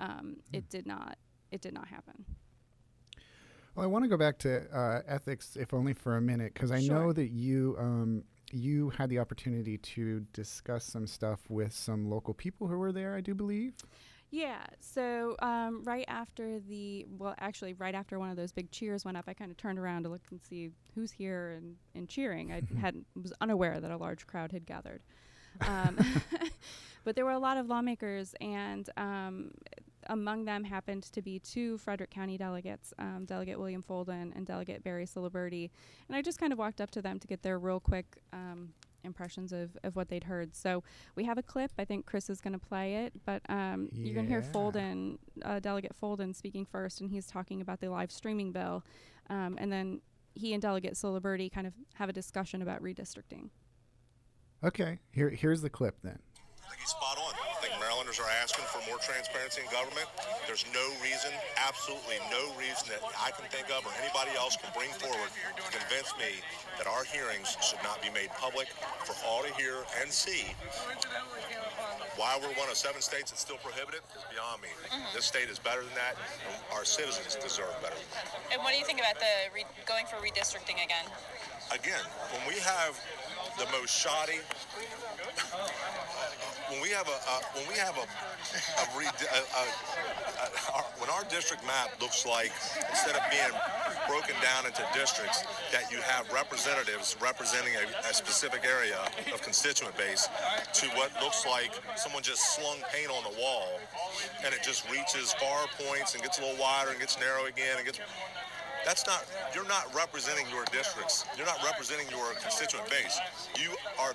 um, 0.00 0.36
it 0.52 0.64
hmm. 0.64 0.68
did 0.70 0.86
not. 0.86 1.18
It 1.52 1.60
did 1.60 1.74
not 1.74 1.86
happen. 1.86 2.24
Well, 3.76 3.84
I 3.84 3.86
want 3.86 4.04
to 4.04 4.08
go 4.08 4.16
back 4.16 4.38
to 4.38 4.62
uh, 4.76 5.02
ethics, 5.06 5.56
if 5.56 5.72
only 5.72 5.92
for 5.92 6.16
a 6.16 6.20
minute, 6.20 6.54
because 6.54 6.72
I 6.72 6.80
sure. 6.80 6.94
know 6.94 7.12
that 7.12 7.28
you 7.28 7.76
um, 7.78 8.24
you 8.52 8.90
had 8.90 9.10
the 9.10 9.18
opportunity 9.18 9.78
to 9.78 10.20
discuss 10.32 10.84
some 10.84 11.06
stuff 11.06 11.40
with 11.48 11.72
some 11.72 12.08
local 12.08 12.34
people 12.34 12.66
who 12.66 12.78
were 12.78 12.92
there. 12.92 13.14
I 13.14 13.20
do 13.20 13.34
believe. 13.34 13.74
Yeah. 14.30 14.64
So 14.80 15.36
um, 15.40 15.82
right 15.84 16.04
after 16.08 16.60
the 16.60 17.06
well, 17.18 17.34
actually, 17.38 17.74
right 17.74 17.94
after 17.94 18.18
one 18.18 18.30
of 18.30 18.36
those 18.36 18.52
big 18.52 18.70
cheers 18.70 19.04
went 19.04 19.16
up, 19.16 19.24
I 19.28 19.34
kind 19.34 19.50
of 19.50 19.56
turned 19.56 19.78
around 19.78 20.02
to 20.02 20.08
look 20.08 20.22
and 20.30 20.40
see 20.42 20.70
who's 20.94 21.12
here 21.12 21.54
and, 21.56 21.76
and 21.94 22.08
cheering. 22.08 22.52
I 22.52 22.62
hadn't 22.80 23.06
was 23.20 23.32
unaware 23.40 23.80
that 23.80 23.90
a 23.90 23.96
large 23.96 24.26
crowd 24.26 24.52
had 24.52 24.66
gathered. 24.66 25.02
Um, 25.66 25.98
but 27.04 27.14
there 27.14 27.24
were 27.24 27.30
a 27.30 27.38
lot 27.38 27.56
of 27.56 27.66
lawmakers, 27.66 28.34
and 28.40 28.90
um, 28.96 29.52
among 30.08 30.44
them 30.44 30.64
happened 30.64 31.04
to 31.04 31.22
be 31.22 31.38
two 31.38 31.78
Frederick 31.78 32.10
County 32.10 32.36
delegates, 32.36 32.92
um, 32.98 33.24
Delegate 33.26 33.58
William 33.58 33.82
Folden 33.82 34.36
and 34.36 34.46
Delegate 34.46 34.84
Barry 34.84 35.06
Ciliberti. 35.06 35.70
And 36.08 36.16
I 36.16 36.22
just 36.22 36.38
kind 36.38 36.52
of 36.52 36.58
walked 36.58 36.80
up 36.80 36.90
to 36.92 37.02
them 37.02 37.18
to 37.18 37.26
get 37.26 37.42
their 37.42 37.58
real 37.58 37.80
quick 37.80 38.18
um, 38.32 38.70
impressions 39.06 39.52
of, 39.52 39.76
of 39.84 39.96
what 39.96 40.08
they'd 40.08 40.24
heard. 40.24 40.54
So 40.54 40.82
we 41.14 41.24
have 41.24 41.38
a 41.38 41.42
clip. 41.42 41.72
I 41.78 41.84
think 41.84 42.04
Chris 42.04 42.28
is 42.28 42.40
going 42.40 42.52
to 42.52 42.58
play 42.58 42.96
it, 42.96 43.12
but 43.24 43.42
um, 43.48 43.88
yeah. 43.92 44.04
you're 44.04 44.14
going 44.14 44.26
to 44.26 44.32
hear 44.32 44.42
Folden, 44.42 45.18
uh, 45.42 45.60
Delegate 45.60 45.92
Folden, 46.00 46.34
speaking 46.34 46.66
first, 46.66 47.00
and 47.00 47.10
he's 47.10 47.26
talking 47.26 47.60
about 47.60 47.80
the 47.80 47.88
live 47.88 48.12
streaming 48.12 48.52
bill. 48.52 48.84
Um, 49.30 49.56
and 49.58 49.72
then 49.72 50.00
he 50.34 50.52
and 50.52 50.60
Delegate 50.60 50.94
Ciliberti 50.94 51.50
kind 51.50 51.66
of 51.66 51.72
have 51.94 52.08
a 52.08 52.12
discussion 52.12 52.60
about 52.62 52.82
redistricting. 52.82 53.48
Okay, 54.64 54.98
here 55.12 55.30
here's 55.30 55.62
the 55.62 55.70
clip 55.70 55.96
then. 56.02 56.18
I 56.64 56.68
think 56.68 56.80
he's 56.80 56.90
spot 56.90 57.18
on. 57.18 57.34
I 57.34 57.60
think 57.60 57.78
Marylanders 57.80 58.18
are 58.18 58.28
asking 58.42 58.64
for 58.64 58.74
more 58.86 59.02
transparency 59.02 59.60
in 59.62 59.68
government. 59.74 60.06
There's 60.46 60.64
no 60.70 60.86
reason, 61.02 61.34
absolutely 61.58 62.22
no 62.30 62.54
reason 62.54 62.94
that 62.94 63.02
I 63.18 63.34
can 63.34 63.44
think 63.50 63.68
of 63.74 63.82
or 63.82 63.92
anybody 63.98 64.32
else 64.38 64.54
can 64.54 64.70
bring 64.72 64.90
forward 64.96 65.28
to 65.28 65.62
convince 65.74 66.14
me 66.16 66.38
that 66.78 66.86
our 66.86 67.02
hearings 67.04 67.58
should 67.60 67.82
not 67.82 68.00
be 68.00 68.08
made 68.14 68.30
public 68.38 68.70
for 69.02 69.14
all 69.26 69.42
to 69.42 69.52
hear 69.58 69.82
and 70.00 70.08
see. 70.08 70.46
Why 72.16 72.38
we're 72.40 72.54
one 72.56 72.70
of 72.70 72.78
seven 72.78 73.02
states 73.02 73.30
that's 73.34 73.42
still 73.42 73.60
prohibited 73.60 74.00
is 74.16 74.24
beyond 74.32 74.62
me. 74.62 74.72
Mm-hmm. 74.88 75.12
This 75.12 75.26
state 75.26 75.50
is 75.50 75.58
better 75.58 75.82
than 75.82 75.94
that, 75.98 76.16
and 76.48 76.54
our 76.72 76.86
citizens 76.86 77.36
deserve 77.36 77.74
better. 77.82 77.98
And 78.54 78.62
what 78.62 78.72
do 78.72 78.78
you 78.78 78.86
think 78.86 79.00
about 79.02 79.18
the 79.20 79.52
re- 79.52 79.68
going 79.84 80.06
for 80.06 80.16
redistricting 80.22 80.80
again? 80.80 81.04
Again, 81.74 82.04
when 82.32 82.46
we 82.46 82.56
have 82.62 82.94
the 83.58 83.66
most 83.72 83.90
shoddy. 83.90 84.40
when 86.68 86.82
we 86.82 86.90
have 86.90 87.08
a 87.08 87.16
when 87.56 87.66
we 87.68 87.74
have 87.74 87.96
a, 87.96 88.04
a, 88.04 88.98
re, 88.98 89.06
a, 89.06 89.40
a 89.40 89.62
our, 90.74 90.84
when 90.98 91.08
our 91.10 91.24
district 91.30 91.64
map 91.64 91.88
looks 92.00 92.26
like 92.26 92.52
instead 92.90 93.16
of 93.16 93.22
being 93.30 93.54
broken 94.08 94.34
down 94.42 94.66
into 94.66 94.84
districts 94.92 95.44
that 95.72 95.90
you 95.90 95.98
have 95.98 96.30
representatives 96.32 97.16
representing 97.20 97.72
a, 97.76 98.10
a 98.10 98.12
specific 98.14 98.64
area 98.64 98.98
of 99.32 99.40
constituent 99.42 99.96
base 99.96 100.28
to 100.72 100.86
what 100.98 101.10
looks 101.22 101.46
like 101.46 101.72
someone 101.96 102.22
just 102.22 102.56
slung 102.56 102.78
paint 102.92 103.10
on 103.10 103.24
the 103.24 103.40
wall 103.40 103.80
and 104.44 104.52
it 104.52 104.62
just 104.62 104.90
reaches 104.90 105.32
far 105.34 105.66
points 105.86 106.14
and 106.14 106.22
gets 106.22 106.38
a 106.38 106.42
little 106.42 106.60
wider 106.60 106.90
and 106.90 107.00
gets 107.00 107.18
narrow 107.18 107.46
again 107.46 107.76
and 107.78 107.86
gets 107.86 108.00
that's 108.86 109.04
not 109.04 109.26
you're 109.52 109.66
not 109.66 109.90
representing 109.94 110.46
your 110.54 110.62
districts 110.70 111.26
you're 111.36 111.44
not 111.50 111.58
representing 111.66 112.06
your 112.08 112.32
constituent 112.38 112.88
base 112.88 113.18
you 113.58 113.74
are 113.98 114.14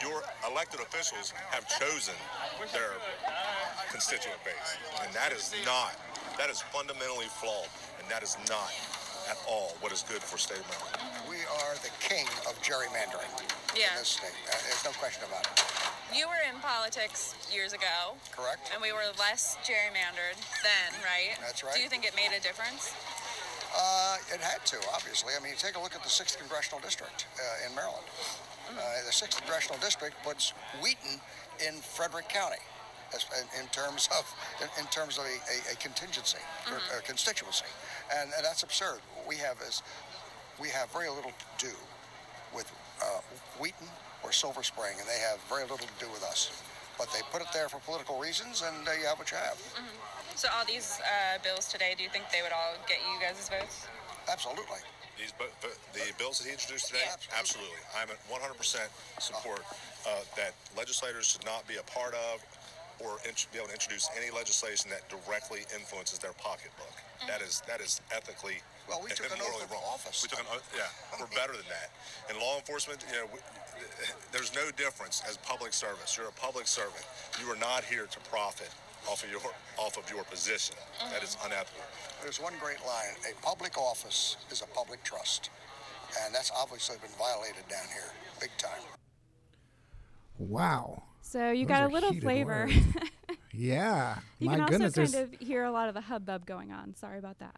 your 0.00 0.22
elected 0.48 0.78
officials 0.80 1.34
have 1.50 1.66
chosen 1.82 2.14
their 2.72 2.94
constituent 3.90 4.38
base 4.46 4.78
and 5.02 5.12
that 5.12 5.32
is 5.34 5.52
not 5.66 5.92
that 6.38 6.48
is 6.48 6.62
fundamentally 6.70 7.26
flawed 7.42 7.66
and 7.98 8.06
that 8.08 8.22
is 8.22 8.38
not 8.48 8.70
at 9.26 9.36
all 9.50 9.74
what 9.82 9.90
is 9.90 10.06
good 10.06 10.22
for 10.22 10.38
state 10.38 10.54
of 10.62 10.68
Maryland. 10.70 11.02
We 11.26 11.42
are 11.66 11.74
the 11.82 11.90
king 11.98 12.30
of 12.46 12.54
gerrymandering 12.62 13.26
Yeah. 13.74 13.90
in 13.98 14.06
this 14.06 14.22
state. 14.22 14.30
Uh, 14.46 14.54
there's 14.62 14.84
no 14.86 14.94
question 15.02 15.26
about 15.26 15.42
it. 15.42 15.50
You 16.14 16.28
were 16.30 16.38
in 16.46 16.54
politics 16.62 17.34
years 17.50 17.72
ago, 17.74 18.14
Correct? 18.30 18.70
and 18.72 18.78
we 18.80 18.92
were 18.94 19.02
less 19.18 19.58
gerrymandered 19.66 20.38
then, 20.62 20.94
right? 21.02 21.34
That's 21.42 21.64
right. 21.66 21.74
Do 21.74 21.82
you 21.82 21.88
think 21.90 22.06
it 22.06 22.14
made 22.14 22.30
a 22.30 22.38
difference? 22.38 22.94
Uh, 23.76 24.16
it 24.32 24.40
had 24.40 24.64
to, 24.64 24.76
obviously. 24.94 25.32
I 25.36 25.42
mean, 25.42 25.52
you 25.52 25.58
take 25.58 25.76
a 25.76 25.80
look 25.80 25.94
at 25.94 26.02
the 26.02 26.08
6th 26.08 26.38
Congressional 26.38 26.80
District 26.80 27.26
uh, 27.36 27.68
in 27.68 27.74
Maryland. 27.74 28.06
Uh, 28.72 28.80
the 29.04 29.12
6th 29.12 29.36
Congressional 29.36 29.78
District 29.78 30.16
puts 30.24 30.52
Wheaton 30.82 31.20
in 31.60 31.74
Frederick 31.80 32.28
County 32.28 32.62
as, 33.14 33.26
in, 33.38 33.62
in 33.62 33.68
terms 33.68 34.08
of 34.18 34.24
in, 34.60 34.68
in 34.82 34.86
terms 34.90 35.18
of 35.18 35.24
a, 35.24 35.36
a, 35.52 35.74
a 35.74 35.76
contingency 35.76 36.42
or 36.70 36.78
a 36.98 37.02
constituency, 37.02 37.66
and, 38.10 38.30
and 38.34 38.44
that's 38.44 38.62
absurd. 38.62 38.98
We 39.28 39.36
have 39.36 39.60
is 39.66 39.82
we 40.58 40.68
have 40.70 40.90
very 40.90 41.08
little 41.08 41.30
to 41.30 41.66
do 41.66 41.72
with 42.54 42.70
uh, 43.02 43.20
Wheaton 43.60 43.86
or 44.24 44.32
Silver 44.32 44.62
Spring, 44.62 44.96
and 44.98 45.06
they 45.06 45.20
have 45.20 45.38
very 45.48 45.62
little 45.62 45.78
to 45.86 45.98
do 46.00 46.10
with 46.10 46.24
us. 46.24 46.50
But 46.98 47.12
they 47.12 47.20
put 47.30 47.42
it 47.42 47.48
there 47.52 47.68
for 47.68 47.78
political 47.84 48.18
reasons, 48.18 48.64
and 48.66 48.88
uh, 48.88 48.92
you 48.92 49.06
have 49.06 49.18
what 49.18 49.30
you 49.30 49.36
have. 49.36 49.60
So 50.36 50.48
all 50.52 50.68
these 50.68 51.00
uh, 51.00 51.40
bills 51.40 51.64
today, 51.72 51.96
do 51.96 52.04
you 52.04 52.12
think 52.12 52.28
they 52.28 52.44
would 52.44 52.52
all 52.52 52.76
get 52.84 53.00
you 53.08 53.16
guys' 53.16 53.48
votes? 53.48 53.88
Absolutely. 54.28 54.84
These, 55.16 55.32
but, 55.40 55.48
but 55.64 55.72
the 55.96 56.12
bills 56.20 56.44
that 56.44 56.44
he 56.44 56.52
introduced 56.52 56.92
today, 56.92 57.08
Yeah, 57.08 57.40
absolutely. 57.40 57.80
I'm 57.96 58.12
at 58.12 58.20
100% 58.28 58.52
support 59.16 59.64
uh, 60.04 60.20
that 60.36 60.52
legislators 60.76 61.24
should 61.24 61.44
not 61.48 61.64
be 61.64 61.80
a 61.80 61.86
part 61.88 62.12
of 62.36 62.44
or 63.00 63.16
int- 63.24 63.48
be 63.48 63.56
able 63.56 63.68
to 63.68 63.76
introduce 63.76 64.12
any 64.12 64.28
legislation 64.28 64.92
that 64.92 65.08
directly 65.08 65.64
influences 65.72 66.20
their 66.20 66.36
pocketbook. 66.36 66.92
That 67.24 67.40
is 67.40 67.64
that 67.68 67.80
is 67.80 68.00
ethically 68.12 68.60
Well, 68.88 69.00
we 69.00 69.08
and 69.08 69.16
took 69.16 69.32
an 69.32 69.40
morally 69.40 69.64
oath 69.64 69.72
of 69.72 69.72
wrong. 69.72 69.88
office. 69.88 70.20
We 70.20 70.28
took 70.28 70.40
an 70.44 70.52
oath, 70.52 70.68
yeah. 70.76 70.88
We're 71.16 71.32
better 71.32 71.56
than 71.56 71.68
that. 71.72 71.88
In 72.28 72.36
law 72.40 72.56
enforcement, 72.60 73.04
you 73.08 73.16
know, 73.20 73.28
we, 73.32 73.40
there's 74.32 74.52
no 74.52 74.68
difference 74.76 75.24
as 75.28 75.36
public 75.40 75.72
service. 75.72 76.12
You're 76.16 76.28
a 76.28 76.40
public 76.40 76.68
servant. 76.68 77.04
You 77.40 77.48
are 77.52 77.56
not 77.60 77.84
here 77.84 78.04
to 78.04 78.18
profit 78.28 78.68
off 79.10 79.22
of 79.24 79.30
your 79.30 79.40
off 79.78 79.96
of 79.98 80.08
your 80.10 80.24
position. 80.24 80.76
That 81.12 81.22
is 81.22 81.36
unethical. 81.44 81.82
There's 82.22 82.40
one 82.40 82.54
great 82.60 82.80
line 82.86 83.14
a 83.30 83.34
public 83.44 83.76
office 83.78 84.36
is 84.50 84.62
a 84.62 84.66
public 84.74 85.02
trust. 85.04 85.50
And 86.24 86.34
that's 86.34 86.50
obviously 86.56 86.96
been 87.02 87.10
violated 87.18 87.66
down 87.68 87.84
here, 87.92 88.10
big 88.40 88.50
time. 88.58 88.80
Wow. 90.38 91.02
So 91.22 91.50
you 91.50 91.66
Those 91.66 91.68
got 91.76 91.82
a 91.90 91.92
little 91.92 92.12
flavor. 92.14 92.68
Yeah. 93.52 94.18
you 94.38 94.48
My 94.48 94.54
can 94.56 94.60
also 94.64 94.78
kind 94.78 94.92
there's- 94.92 95.14
of 95.14 95.32
hear 95.40 95.64
a 95.64 95.70
lot 95.70 95.88
of 95.88 95.94
the 95.94 96.02
hubbub 96.02 96.44
going 96.44 96.72
on. 96.72 96.94
Sorry 96.94 97.18
about 97.18 97.38
that. 97.38 97.56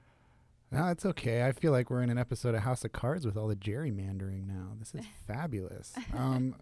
No, 0.70 0.86
it's 0.88 1.04
okay. 1.04 1.44
I 1.44 1.50
feel 1.50 1.72
like 1.72 1.90
we're 1.90 2.02
in 2.02 2.10
an 2.10 2.18
episode 2.18 2.54
of 2.54 2.60
House 2.62 2.84
of 2.84 2.92
Cards 2.92 3.26
with 3.26 3.36
all 3.36 3.48
the 3.48 3.56
gerrymandering 3.56 4.46
now. 4.46 4.74
This 4.78 4.94
is 4.94 5.04
fabulous. 5.26 5.94
Um, 6.16 6.54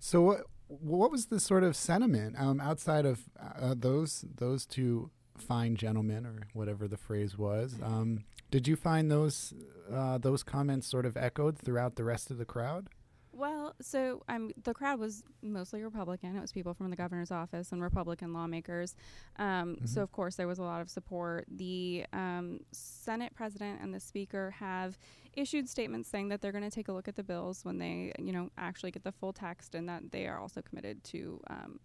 so, 0.00 0.22
what 0.22 0.46
what 0.80 1.10
was 1.10 1.26
the 1.26 1.40
sort 1.40 1.64
of 1.64 1.76
sentiment 1.76 2.36
um, 2.38 2.60
outside 2.60 3.06
of 3.06 3.20
uh, 3.38 3.74
those 3.76 4.24
those 4.36 4.66
two 4.66 5.10
fine 5.36 5.76
gentlemen, 5.76 6.26
or 6.26 6.46
whatever 6.54 6.88
the 6.88 6.96
phrase 6.96 7.36
was? 7.36 7.74
Um, 7.82 8.24
did 8.50 8.68
you 8.68 8.76
find 8.76 9.10
those 9.10 9.54
uh, 9.92 10.18
those 10.18 10.42
comments 10.42 10.86
sort 10.86 11.06
of 11.06 11.16
echoed 11.16 11.58
throughout 11.58 11.96
the 11.96 12.04
rest 12.04 12.30
of 12.30 12.38
the 12.38 12.44
crowd? 12.44 12.88
Well, 13.34 13.74
so 13.80 14.22
um, 14.28 14.52
the 14.62 14.74
crowd 14.74 15.00
was 15.00 15.24
mostly 15.40 15.82
Republican. 15.82 16.36
It 16.36 16.40
was 16.40 16.52
people 16.52 16.74
from 16.74 16.90
the 16.90 16.96
governor's 16.96 17.30
office 17.30 17.72
and 17.72 17.82
Republican 17.82 18.34
lawmakers. 18.34 18.94
Um, 19.36 19.78
So, 19.86 20.02
of 20.02 20.12
course, 20.12 20.36
there 20.36 20.46
was 20.46 20.58
a 20.58 20.62
lot 20.62 20.82
of 20.82 20.90
support. 20.90 21.46
The 21.48 22.04
um, 22.12 22.60
Senate 22.72 23.34
president 23.34 23.80
and 23.80 23.94
the 23.94 24.00
speaker 24.00 24.50
have 24.58 24.98
issued 25.34 25.68
statements 25.68 26.08
saying 26.08 26.28
that 26.28 26.40
they're 26.40 26.52
going 26.52 26.64
to 26.64 26.70
take 26.70 26.88
a 26.88 26.92
look 26.92 27.08
at 27.08 27.16
the 27.16 27.22
bills 27.22 27.64
when 27.64 27.78
they, 27.78 28.12
you 28.18 28.32
know, 28.32 28.50
actually 28.58 28.90
get 28.90 29.04
the 29.04 29.12
full 29.12 29.32
text, 29.32 29.74
and 29.74 29.88
that 29.88 30.12
they 30.12 30.26
are 30.26 30.38
also 30.38 30.62
committed 30.62 31.02
to 31.04 31.40
um, 31.48 31.80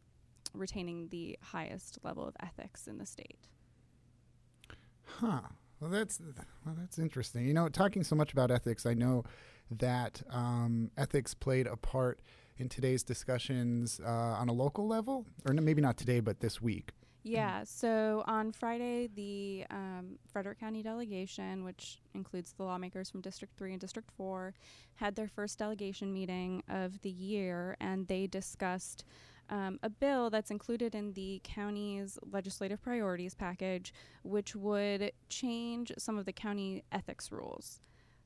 retaining 0.54 1.08
the 1.10 1.38
highest 1.42 2.00
level 2.04 2.26
of 2.28 2.36
ethics 2.40 2.88
in 2.88 2.98
the 2.98 3.06
state. 3.06 3.48
Huh. 5.06 5.42
Well, 5.80 5.92
that's 5.92 6.20
well, 6.66 6.76
that's 6.78 6.98
interesting. 6.98 7.46
You 7.46 7.54
know, 7.54 7.70
talking 7.70 8.04
so 8.04 8.16
much 8.16 8.34
about 8.34 8.50
ethics, 8.52 8.86
I 8.86 8.94
know 8.94 9.24
that 9.70 10.24
um, 10.30 10.92
ethics 10.98 11.34
played 11.34 11.68
a 11.68 11.78
part 11.78 12.20
in 12.58 12.70
today's 12.70 13.04
discussions 13.04 14.02
uh, 14.04 14.10
on 14.10 14.50
a 14.50 14.54
local 14.54 14.88
level, 14.88 15.26
or 15.46 15.54
maybe 15.54 15.82
not 15.82 15.98
today, 15.98 16.20
but 16.20 16.40
this 16.40 16.62
week. 16.62 16.94
Yeah, 17.28 17.64
so 17.66 18.24
on 18.26 18.52
Friday, 18.52 19.10
the 19.14 19.66
um, 19.70 20.18
Frederick 20.32 20.60
County 20.60 20.82
delegation, 20.82 21.64
which 21.64 22.00
includes 22.14 22.54
the 22.54 22.64
lawmakers 22.64 23.10
from 23.10 23.22
District 23.22 23.54
3 23.58 23.74
and 23.74 23.82
District 23.82 24.10
4, 24.12 24.54
had 24.96 25.16
their 25.16 25.28
first 25.28 25.60
delegation 25.60 26.14
meeting 26.14 26.64
of 26.70 27.02
the 27.02 27.10
year, 27.10 27.76
and 27.82 28.08
they 28.08 28.28
discussed 28.28 29.04
um, 29.50 29.80
a 29.84 29.90
bill 29.90 30.30
that's 30.30 30.52
included 30.52 30.96
in 30.96 31.14
the 31.14 31.42
county's 31.44 32.18
legislative 32.32 32.82
priorities 32.82 33.36
package, 33.36 33.94
which 34.24 34.56
would 34.56 35.12
change 35.30 35.92
some 35.98 36.18
of 36.18 36.26
the 36.26 36.34
county 36.34 36.84
ethics 36.92 37.32
rules. 37.32 37.82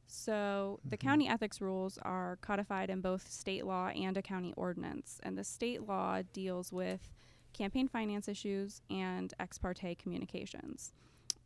So 0.08 0.80
the 0.84 0.98
county 0.98 1.30
ethics 1.30 1.62
rules 1.62 1.98
are 2.02 2.38
codified 2.42 2.90
in 2.90 3.02
both 3.02 3.32
state 3.32 3.66
law 3.66 3.88
and 3.88 4.18
a 4.18 4.22
county 4.22 4.54
ordinance, 4.58 5.20
and 5.24 5.38
the 5.38 5.44
state 5.44 5.88
law 5.88 6.22
deals 6.34 6.72
with 6.74 7.14
campaign 7.54 7.88
finance 7.88 8.28
issues 8.28 8.82
and 8.90 9.34
ex 9.40 9.58
parte 9.58 9.96
communications. 9.96 10.94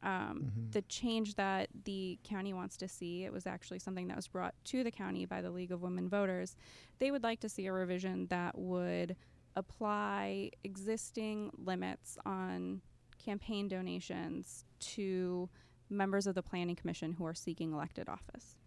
Um, 0.04 0.52
The 0.72 0.82
change 0.84 1.36
that 1.36 1.70
the 1.86 2.20
county 2.24 2.54
wants 2.54 2.78
to 2.78 2.88
see, 2.88 3.24
it 3.24 3.34
was 3.34 3.48
actually 3.48 3.80
something 3.80 4.08
that 4.08 4.16
was 4.16 4.28
brought 4.28 4.54
to 4.66 4.84
the 4.84 4.92
county 4.92 5.26
by 5.26 5.42
the 5.42 5.50
League 5.50 5.72
of 5.72 5.82
Women 5.82 6.08
Voters. 6.10 6.56
They 7.00 7.12
would 7.12 7.24
like 7.24 7.40
to 7.40 7.50
see 7.50 7.66
a 7.66 7.74
revision 7.74 8.28
that 8.28 8.58
would 8.58 9.16
apply 9.56 10.52
existing 10.64 11.52
limits 11.58 12.18
on 12.26 12.82
campaign 13.18 13.68
donations 13.68 14.66
to 14.80 15.50
members 15.90 16.28
of 16.28 16.36
the 16.36 16.44
Planning 16.44 16.76
Commission 16.76 17.14
who 17.14 17.26
are 17.26 17.34
seeking 17.34 17.74
elected 17.74 18.10
office. 18.10 18.58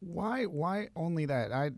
Why? 0.00 0.44
Why 0.44 0.88
only 0.94 1.26
that? 1.26 1.50
I, 1.50 1.70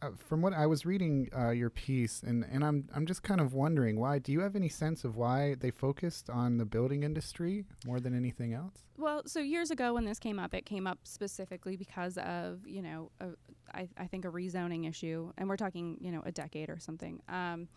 uh, 0.00 0.10
from 0.16 0.42
what 0.42 0.52
I 0.52 0.66
was 0.66 0.86
reading 0.86 1.28
uh, 1.36 1.50
your 1.50 1.70
piece, 1.70 2.22
and 2.22 2.44
and 2.50 2.64
I'm 2.64 2.88
I'm 2.94 3.06
just 3.06 3.22
kind 3.22 3.40
of 3.40 3.52
wondering 3.52 3.98
why. 3.98 4.18
Do 4.18 4.32
you 4.32 4.40
have 4.40 4.56
any 4.56 4.68
sense 4.68 5.04
of 5.04 5.16
why 5.16 5.56
they 5.58 5.70
focused 5.70 6.30
on 6.30 6.58
the 6.58 6.64
building 6.64 7.02
industry 7.02 7.64
more 7.86 8.00
than 8.00 8.16
anything 8.16 8.54
else? 8.54 8.84
Well, 8.96 9.22
so 9.26 9.38
years 9.40 9.70
ago 9.70 9.94
when 9.94 10.04
this 10.04 10.18
came 10.18 10.38
up, 10.40 10.54
it 10.54 10.66
came 10.66 10.86
up 10.86 10.98
specifically 11.04 11.76
because 11.76 12.18
of, 12.18 12.66
you 12.66 12.82
know, 12.82 13.12
a, 13.20 13.28
I, 13.72 13.88
I 13.96 14.08
think 14.08 14.24
a 14.24 14.28
rezoning 14.28 14.88
issue. 14.88 15.32
And 15.38 15.48
we're 15.48 15.56
talking, 15.56 15.98
you 16.00 16.10
know, 16.10 16.22
a 16.26 16.32
decade 16.32 16.68
or 16.68 16.80
something. 16.80 17.22
Um, 17.28 17.68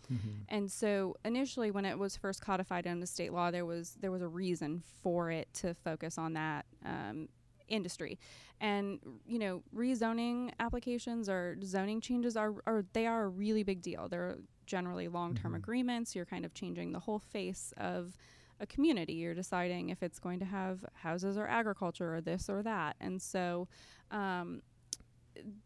And 0.48 0.70
so 0.70 1.16
initially 1.24 1.70
when 1.70 1.84
it 1.84 1.96
was 1.98 2.16
first 2.16 2.40
codified 2.40 2.86
into 2.86 3.06
state 3.06 3.32
law, 3.32 3.50
there 3.52 3.64
was 3.64 3.96
there 4.00 4.10
was 4.10 4.22
a 4.22 4.28
reason 4.28 4.82
for 5.02 5.30
it 5.30 5.48
to 5.54 5.74
focus 5.74 6.18
on 6.18 6.32
that 6.32 6.66
um, 6.84 7.28
industry. 7.72 8.18
And, 8.60 9.00
you 9.26 9.38
know, 9.38 9.62
rezoning 9.74 10.52
applications 10.60 11.28
or 11.28 11.56
zoning 11.64 12.00
changes 12.00 12.36
are, 12.36 12.54
are 12.66 12.84
they 12.92 13.06
are 13.06 13.24
a 13.24 13.28
really 13.28 13.64
big 13.64 13.82
deal. 13.82 14.08
They're 14.08 14.36
generally 14.66 15.08
long-term 15.08 15.54
agreements. 15.54 16.14
You're 16.14 16.26
kind 16.26 16.44
of 16.44 16.54
changing 16.54 16.92
the 16.92 17.00
whole 17.00 17.18
face 17.18 17.72
of 17.76 18.16
a 18.60 18.66
community. 18.66 19.14
You're 19.14 19.34
deciding 19.34 19.90
if 19.90 20.02
it's 20.02 20.20
going 20.20 20.38
to 20.38 20.44
have 20.44 20.84
houses 20.94 21.36
or 21.36 21.46
agriculture 21.48 22.14
or 22.14 22.20
this 22.20 22.48
or 22.48 22.62
that. 22.62 22.94
And 23.00 23.20
so 23.20 23.66
um, 24.12 24.62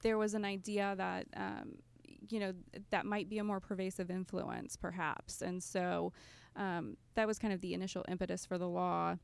there 0.03 0.17
was 0.17 0.33
an 0.35 0.45
idea 0.45 0.95
that, 0.97 1.27
um, 1.37 1.77
you 2.31 2.41
know, 2.41 2.53
that 2.91 3.05
might 3.05 3.29
be 3.29 3.39
a 3.39 3.45
more 3.45 3.61
pervasive 3.61 4.11
influence, 4.11 4.77
perhaps. 4.77 5.43
And 5.43 5.63
so 5.63 6.13
um, 6.57 6.97
that 7.15 7.27
was 7.27 7.39
kind 7.39 7.53
of 7.53 7.61
the 7.61 7.75
initial 7.75 8.05
impetus 8.09 8.47
for 8.47 8.57
the 8.57 8.69
law. 8.69 9.17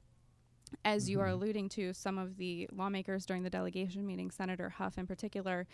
As 0.85 1.09
you 1.09 1.21
are 1.21 1.29
alluding 1.29 1.69
to, 1.71 1.93
some 1.95 2.19
of 2.19 2.37
the 2.37 2.69
lawmakers 2.73 3.27
during 3.27 3.43
the 3.43 3.51
delegation 3.51 4.07
meeting, 4.07 4.31
Senator 4.31 4.69
Hough 4.69 4.99
in 4.99 5.07
particular, 5.07 5.67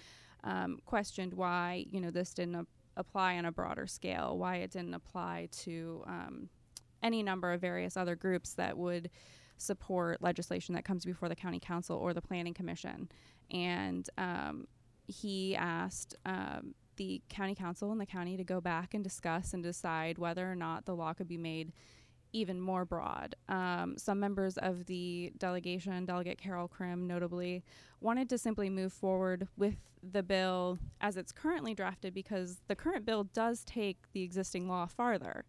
um, 0.44 0.78
questioned 0.84 1.34
why 1.34 1.84
you 1.90 2.00
know 2.00 2.10
this 2.10 2.32
didn't 2.32 2.54
ap- 2.54 2.66
apply 2.96 3.38
on 3.38 3.44
a 3.44 3.52
broader 3.52 3.86
scale, 3.86 4.38
why 4.38 4.56
it 4.56 4.70
didn't 4.70 4.94
apply 4.94 5.48
to 5.52 6.04
um, 6.06 6.48
any 7.02 7.22
number 7.22 7.52
of 7.52 7.60
various 7.60 7.96
other 7.96 8.16
groups 8.16 8.54
that 8.54 8.76
would 8.76 9.10
support 9.56 10.22
legislation 10.22 10.74
that 10.74 10.84
comes 10.84 11.04
before 11.04 11.28
the 11.28 11.36
county 11.36 11.58
council 11.58 11.96
or 11.96 12.14
the 12.14 12.22
planning 12.22 12.54
commission. 12.54 13.08
And 13.50 14.08
um, 14.16 14.66
he 15.06 15.56
asked 15.56 16.14
um, 16.24 16.74
the 16.96 17.22
county 17.28 17.54
council 17.54 17.90
and 17.90 18.00
the 18.00 18.06
county 18.06 18.36
to 18.36 18.44
go 18.44 18.60
back 18.60 18.94
and 18.94 19.02
discuss 19.02 19.54
and 19.54 19.62
decide 19.62 20.18
whether 20.18 20.50
or 20.50 20.54
not 20.54 20.84
the 20.84 20.94
law 20.94 21.12
could 21.12 21.28
be 21.28 21.38
made 21.38 21.72
even 22.32 22.61
more 22.61 22.85
broad. 22.85 23.35
Um, 23.49 23.97
some 23.97 24.20
members 24.20 24.56
of 24.58 24.87
the 24.87 25.32
delegation, 25.38 26.04
Delegate 26.04 26.38
Carol 26.38 26.68
Krimm 26.68 27.06
notably, 27.06 27.62
wanted 28.00 28.28
to 28.30 28.38
simply 28.38 28.68
move 28.70 28.92
forward 28.92 29.49
with 29.56 29.76
the 30.02 30.23
bill 30.23 30.78
as 31.00 31.16
it's 31.16 31.32
currently 31.32 31.75
drafted 31.75 32.14
because 32.14 32.58
the 32.68 32.76
current 32.76 33.04
bill 33.04 33.25
does 33.25 33.64
take 33.64 33.99
the 34.12 34.23
existing 34.23 34.68
law 34.68 34.87
farther, 34.87 35.44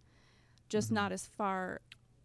just 0.70 0.88
Mm-hmm. 0.88 0.96
not 0.96 1.12
as 1.12 1.26
far 1.28 1.82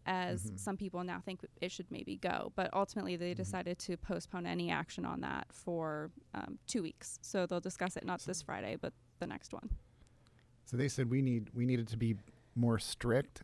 as 0.07 0.51
some 0.55 0.77
people 0.77 1.03
now 1.03 1.19
think 1.19 1.41
it 1.61 1.71
should 1.71 1.89
maybe 1.89 2.15
go. 2.17 2.51
But 2.55 2.69
ultimately, 2.73 3.15
they 3.15 3.31
Mm-hmm. 3.31 3.41
decided 3.41 3.79
to 3.79 3.97
postpone 3.97 4.45
any 4.45 4.71
action 4.71 5.05
on 5.05 5.21
that 5.21 5.47
for 5.51 6.11
um, 6.33 6.59
two 6.67 6.81
weeks. 6.83 7.19
So 7.21 7.45
they'll 7.45 7.59
discuss 7.59 7.97
it 7.97 8.05
not 8.05 8.21
this 8.21 8.41
Friday, 8.41 8.77
but 8.79 8.93
the 9.19 9.27
next 9.27 9.51
one. 9.53 9.69
So 10.65 10.77
they 10.77 10.87
said 10.87 11.09
we 11.11 11.21
need 11.21 11.49
we 11.53 11.65
needed 11.65 11.87
to 11.89 11.97
be 11.97 12.15
more 12.55 12.79
strict. 12.79 13.43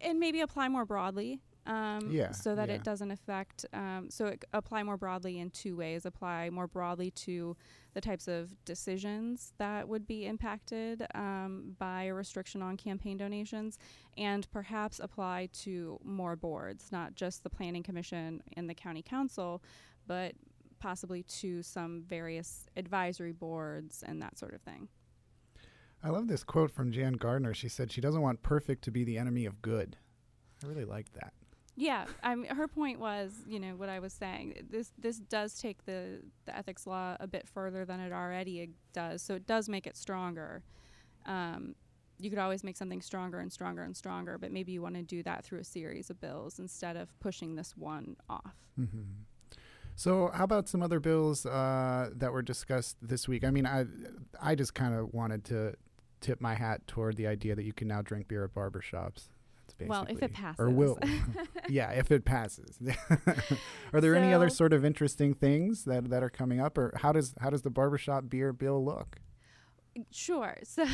And 0.00 0.20
maybe 0.20 0.40
apply 0.40 0.68
more 0.68 0.84
broadly. 0.84 1.40
Um, 1.66 2.10
Yeah, 2.10 2.32
so 2.32 2.54
that 2.54 2.68
yeah. 2.68 2.76
it 2.76 2.84
doesn't 2.84 3.10
affect. 3.10 3.66
Um, 3.72 4.08
so 4.10 4.26
it, 4.26 4.44
apply 4.52 4.82
more 4.82 4.96
broadly 4.96 5.38
in 5.38 5.50
two 5.50 5.76
ways. 5.76 6.06
Apply 6.06 6.50
more 6.50 6.66
broadly 6.66 7.10
to 7.12 7.56
the 7.92 8.00
types 8.00 8.28
of 8.28 8.64
decisions 8.64 9.52
that 9.58 9.88
would 9.88 10.06
be 10.06 10.26
impacted 10.26 11.06
um, 11.14 11.76
by 11.78 12.04
a 12.04 12.14
restriction 12.14 12.62
on 12.62 12.76
campaign 12.76 13.16
donations, 13.16 13.78
and 14.16 14.50
perhaps 14.50 15.00
apply 15.00 15.48
to 15.64 15.98
more 16.04 16.34
boards, 16.36 16.90
not 16.92 17.14
just 17.14 17.42
the 17.42 17.50
planning 17.50 17.82
commission 17.82 18.42
and 18.56 18.68
the 18.68 18.74
county 18.74 19.02
council, 19.02 19.62
but 20.06 20.34
possibly 20.78 21.22
to 21.24 21.62
some 21.62 22.02
various 22.08 22.66
advisory 22.76 23.32
boards 23.32 24.02
and 24.06 24.22
that 24.22 24.38
sort 24.38 24.54
of 24.54 24.62
thing. 24.62 24.88
I 26.02 26.08
love 26.08 26.28
this 26.28 26.44
quote 26.44 26.70
from 26.70 26.92
Jan 26.92 27.14
Gardner. 27.14 27.52
She 27.54 27.68
said 27.68 27.92
she 27.92 28.00
doesn't 28.00 28.22
want 28.22 28.42
perfect 28.42 28.82
to 28.84 28.90
be 28.90 29.04
the 29.04 29.18
enemy 29.18 29.44
of 29.44 29.60
good. 29.60 29.96
I 30.62 30.66
really 30.66 30.84
like 30.84 31.12
that. 31.14 31.32
Yeah, 31.76 32.06
I 32.22 32.34
mean, 32.34 32.50
her 32.50 32.68
point 32.68 33.00
was, 33.00 33.32
you 33.46 33.58
know, 33.58 33.70
what 33.70 33.88
I 33.88 34.00
was 34.00 34.12
saying. 34.12 34.66
This 34.70 34.92
this 34.98 35.18
does 35.18 35.58
take 35.58 35.84
the 35.86 36.20
the 36.44 36.56
ethics 36.56 36.86
law 36.86 37.16
a 37.20 37.26
bit 37.26 37.48
further 37.48 37.84
than 37.84 38.00
it 38.00 38.12
already 38.12 38.70
does, 38.92 39.22
so 39.22 39.34
it 39.34 39.46
does 39.46 39.68
make 39.68 39.86
it 39.86 39.96
stronger. 39.96 40.62
Um, 41.26 41.74
you 42.18 42.28
could 42.28 42.38
always 42.38 42.62
make 42.62 42.76
something 42.76 43.00
stronger 43.00 43.38
and 43.38 43.50
stronger 43.50 43.82
and 43.82 43.96
stronger, 43.96 44.36
but 44.36 44.52
maybe 44.52 44.72
you 44.72 44.82
want 44.82 44.96
to 44.96 45.02
do 45.02 45.22
that 45.22 45.44
through 45.44 45.60
a 45.60 45.64
series 45.64 46.10
of 46.10 46.20
bills 46.20 46.58
instead 46.58 46.96
of 46.96 47.18
pushing 47.20 47.54
this 47.54 47.76
one 47.76 48.16
off. 48.28 48.54
So, 49.96 50.30
how 50.32 50.44
about 50.44 50.68
some 50.68 50.82
other 50.82 51.00
bills 51.00 51.44
uh, 51.44 52.10
that 52.14 52.32
were 52.32 52.42
discussed 52.42 52.96
this 53.02 53.28
week? 53.28 53.44
I 53.44 53.50
mean, 53.50 53.66
I 53.66 53.86
I 54.40 54.54
just 54.54 54.74
kind 54.74 54.94
of 54.94 55.12
wanted 55.12 55.44
to 55.46 55.74
tip 56.20 56.40
my 56.40 56.54
hat 56.54 56.86
toward 56.86 57.16
the 57.16 57.26
idea 57.26 57.54
that 57.54 57.64
you 57.64 57.72
can 57.72 57.88
now 57.88 58.02
drink 58.02 58.28
beer 58.28 58.44
at 58.44 58.54
barbershops. 58.54 59.28
Well, 59.86 60.06
if 60.08 60.22
it 60.22 60.32
passes. 60.32 60.60
or 60.60 60.68
will, 60.68 60.98
yeah, 61.68 61.90
if 61.92 62.10
it 62.10 62.24
passes. 62.24 62.78
are 63.92 64.00
there 64.00 64.14
any 64.14 64.34
other 64.34 64.50
sort 64.50 64.72
of 64.72 64.84
interesting 64.84 65.32
things 65.32 65.84
that 65.84 66.10
that 66.10 66.22
are 66.22 66.30
coming 66.30 66.60
up, 66.60 66.76
or 66.76 66.92
how 66.96 67.12
does 67.12 67.34
how 67.40 67.50
does 67.50 67.62
the 67.62 67.70
barbershop 67.70 68.28
beer 68.28 68.52
bill 68.52 68.84
look? 68.84 69.16
Sure. 70.10 70.56
So 70.64 70.86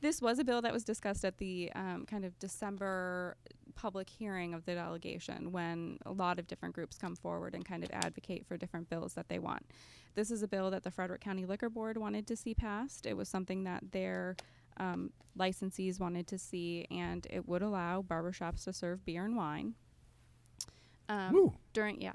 this 0.00 0.20
was 0.20 0.38
a 0.38 0.44
bill 0.44 0.62
that 0.62 0.72
was 0.72 0.84
discussed 0.84 1.24
at 1.24 1.38
the 1.38 1.70
um, 1.74 2.04
kind 2.06 2.24
of 2.24 2.38
December 2.38 3.36
public 3.74 4.08
hearing 4.08 4.54
of 4.54 4.64
the 4.64 4.74
delegation 4.74 5.52
when 5.52 5.98
a 6.06 6.12
lot 6.12 6.38
of 6.38 6.46
different 6.46 6.74
groups 6.74 6.96
come 6.98 7.16
forward 7.16 7.54
and 7.54 7.64
kind 7.64 7.82
of 7.82 7.90
advocate 7.92 8.46
for 8.46 8.56
different 8.56 8.88
bills 8.88 9.14
that 9.14 9.28
they 9.28 9.38
want. 9.38 9.66
This 10.14 10.30
is 10.30 10.42
a 10.42 10.48
bill 10.48 10.70
that 10.70 10.82
the 10.82 10.90
Frederick 10.90 11.20
County 11.20 11.46
Liquor 11.46 11.70
Board 11.70 11.96
wanted 11.96 12.26
to 12.28 12.36
see 12.36 12.54
passed. 12.54 13.06
It 13.06 13.16
was 13.16 13.28
something 13.28 13.64
that 13.64 13.92
their 13.92 14.36
um, 14.76 15.10
licensees 15.38 16.00
wanted 16.00 16.26
to 16.28 16.38
see, 16.38 16.86
and 16.90 17.26
it 17.30 17.48
would 17.48 17.62
allow 17.62 18.02
barbershops 18.02 18.64
to 18.64 18.72
serve 18.72 19.04
beer 19.04 19.24
and 19.24 19.36
wine. 19.36 19.74
Um, 21.08 21.34
during 21.72 22.00
yeah 22.00 22.14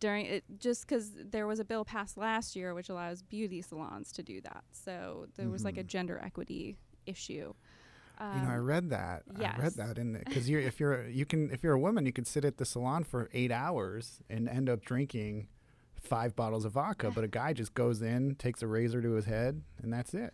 during 0.00 0.26
it 0.26 0.44
just 0.58 0.86
because 0.86 1.12
there 1.14 1.46
was 1.46 1.60
a 1.60 1.64
bill 1.64 1.84
passed 1.84 2.16
last 2.16 2.54
year 2.54 2.74
which 2.74 2.88
allows 2.88 3.22
beauty 3.22 3.62
salons 3.62 4.12
to 4.12 4.22
do 4.22 4.40
that 4.42 4.64
so 4.70 5.26
there 5.36 5.48
was 5.48 5.64
like 5.64 5.76
a 5.78 5.82
gender 5.82 6.20
equity 6.22 6.76
issue 7.06 7.54
Mm-hmm. 8.20 8.38
you 8.40 8.44
know, 8.46 8.50
I 8.52 8.56
Um, 8.58 8.64
read 8.64 8.90
that. 8.90 9.22
I 9.38 9.56
read 9.58 9.74
that 9.74 9.98
in 9.98 10.20
because 10.26 10.48
you're 10.48 10.60
if 10.60 10.80
you're 10.80 11.06
you 11.08 11.24
can 11.24 11.50
if 11.50 11.62
you're 11.62 11.74
a 11.74 11.78
woman, 11.80 12.04
you 12.06 12.12
could 12.12 12.26
sit 12.26 12.44
at 12.44 12.56
the 12.58 12.64
salon 12.64 13.04
for 13.04 13.28
eight 13.32 13.52
hours 13.52 14.20
and 14.28 14.48
end 14.48 14.68
up 14.68 14.84
drinking 14.84 15.48
five 16.00 16.34
bottles 16.36 16.64
of 16.64 16.72
vodka. 16.72 17.10
But 17.10 17.24
a 17.24 17.28
guy 17.28 17.52
just 17.52 17.74
goes 17.74 18.02
in, 18.02 18.34
takes 18.36 18.62
a 18.62 18.66
razor 18.66 19.00
to 19.02 19.12
his 19.12 19.26
head, 19.26 19.62
and 19.82 19.92
that's 19.92 20.14
it. 20.14 20.32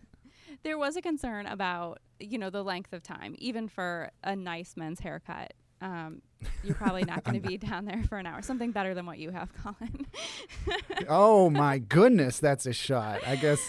there 0.63 0.77
was 0.77 0.95
a 0.95 1.01
concern 1.01 1.45
about 1.47 1.99
you 2.19 2.37
know 2.37 2.49
the 2.49 2.63
length 2.63 2.93
of 2.93 3.03
time 3.03 3.35
even 3.39 3.67
for 3.67 4.09
a 4.23 4.35
nice 4.35 4.75
men's 4.77 5.01
haircut 5.01 5.53
um, 5.81 6.21
you're 6.63 6.75
probably 6.75 7.03
not 7.03 7.23
going 7.25 7.39
to 7.41 7.45
be 7.45 7.57
down 7.69 7.83
there 7.83 8.01
for 8.07 8.17
an 8.17 8.25
hour 8.25 8.41
something 8.41 8.71
better 8.71 8.93
than 8.93 9.05
what 9.05 9.17
you 9.19 9.31
have 9.31 9.49
colin 9.61 10.05
oh 11.09 11.49
my 11.49 11.77
goodness, 11.77 12.39
that's 12.39 12.65
a 12.65 12.73
shot. 12.73 13.19
I 13.27 13.35
guess 13.35 13.59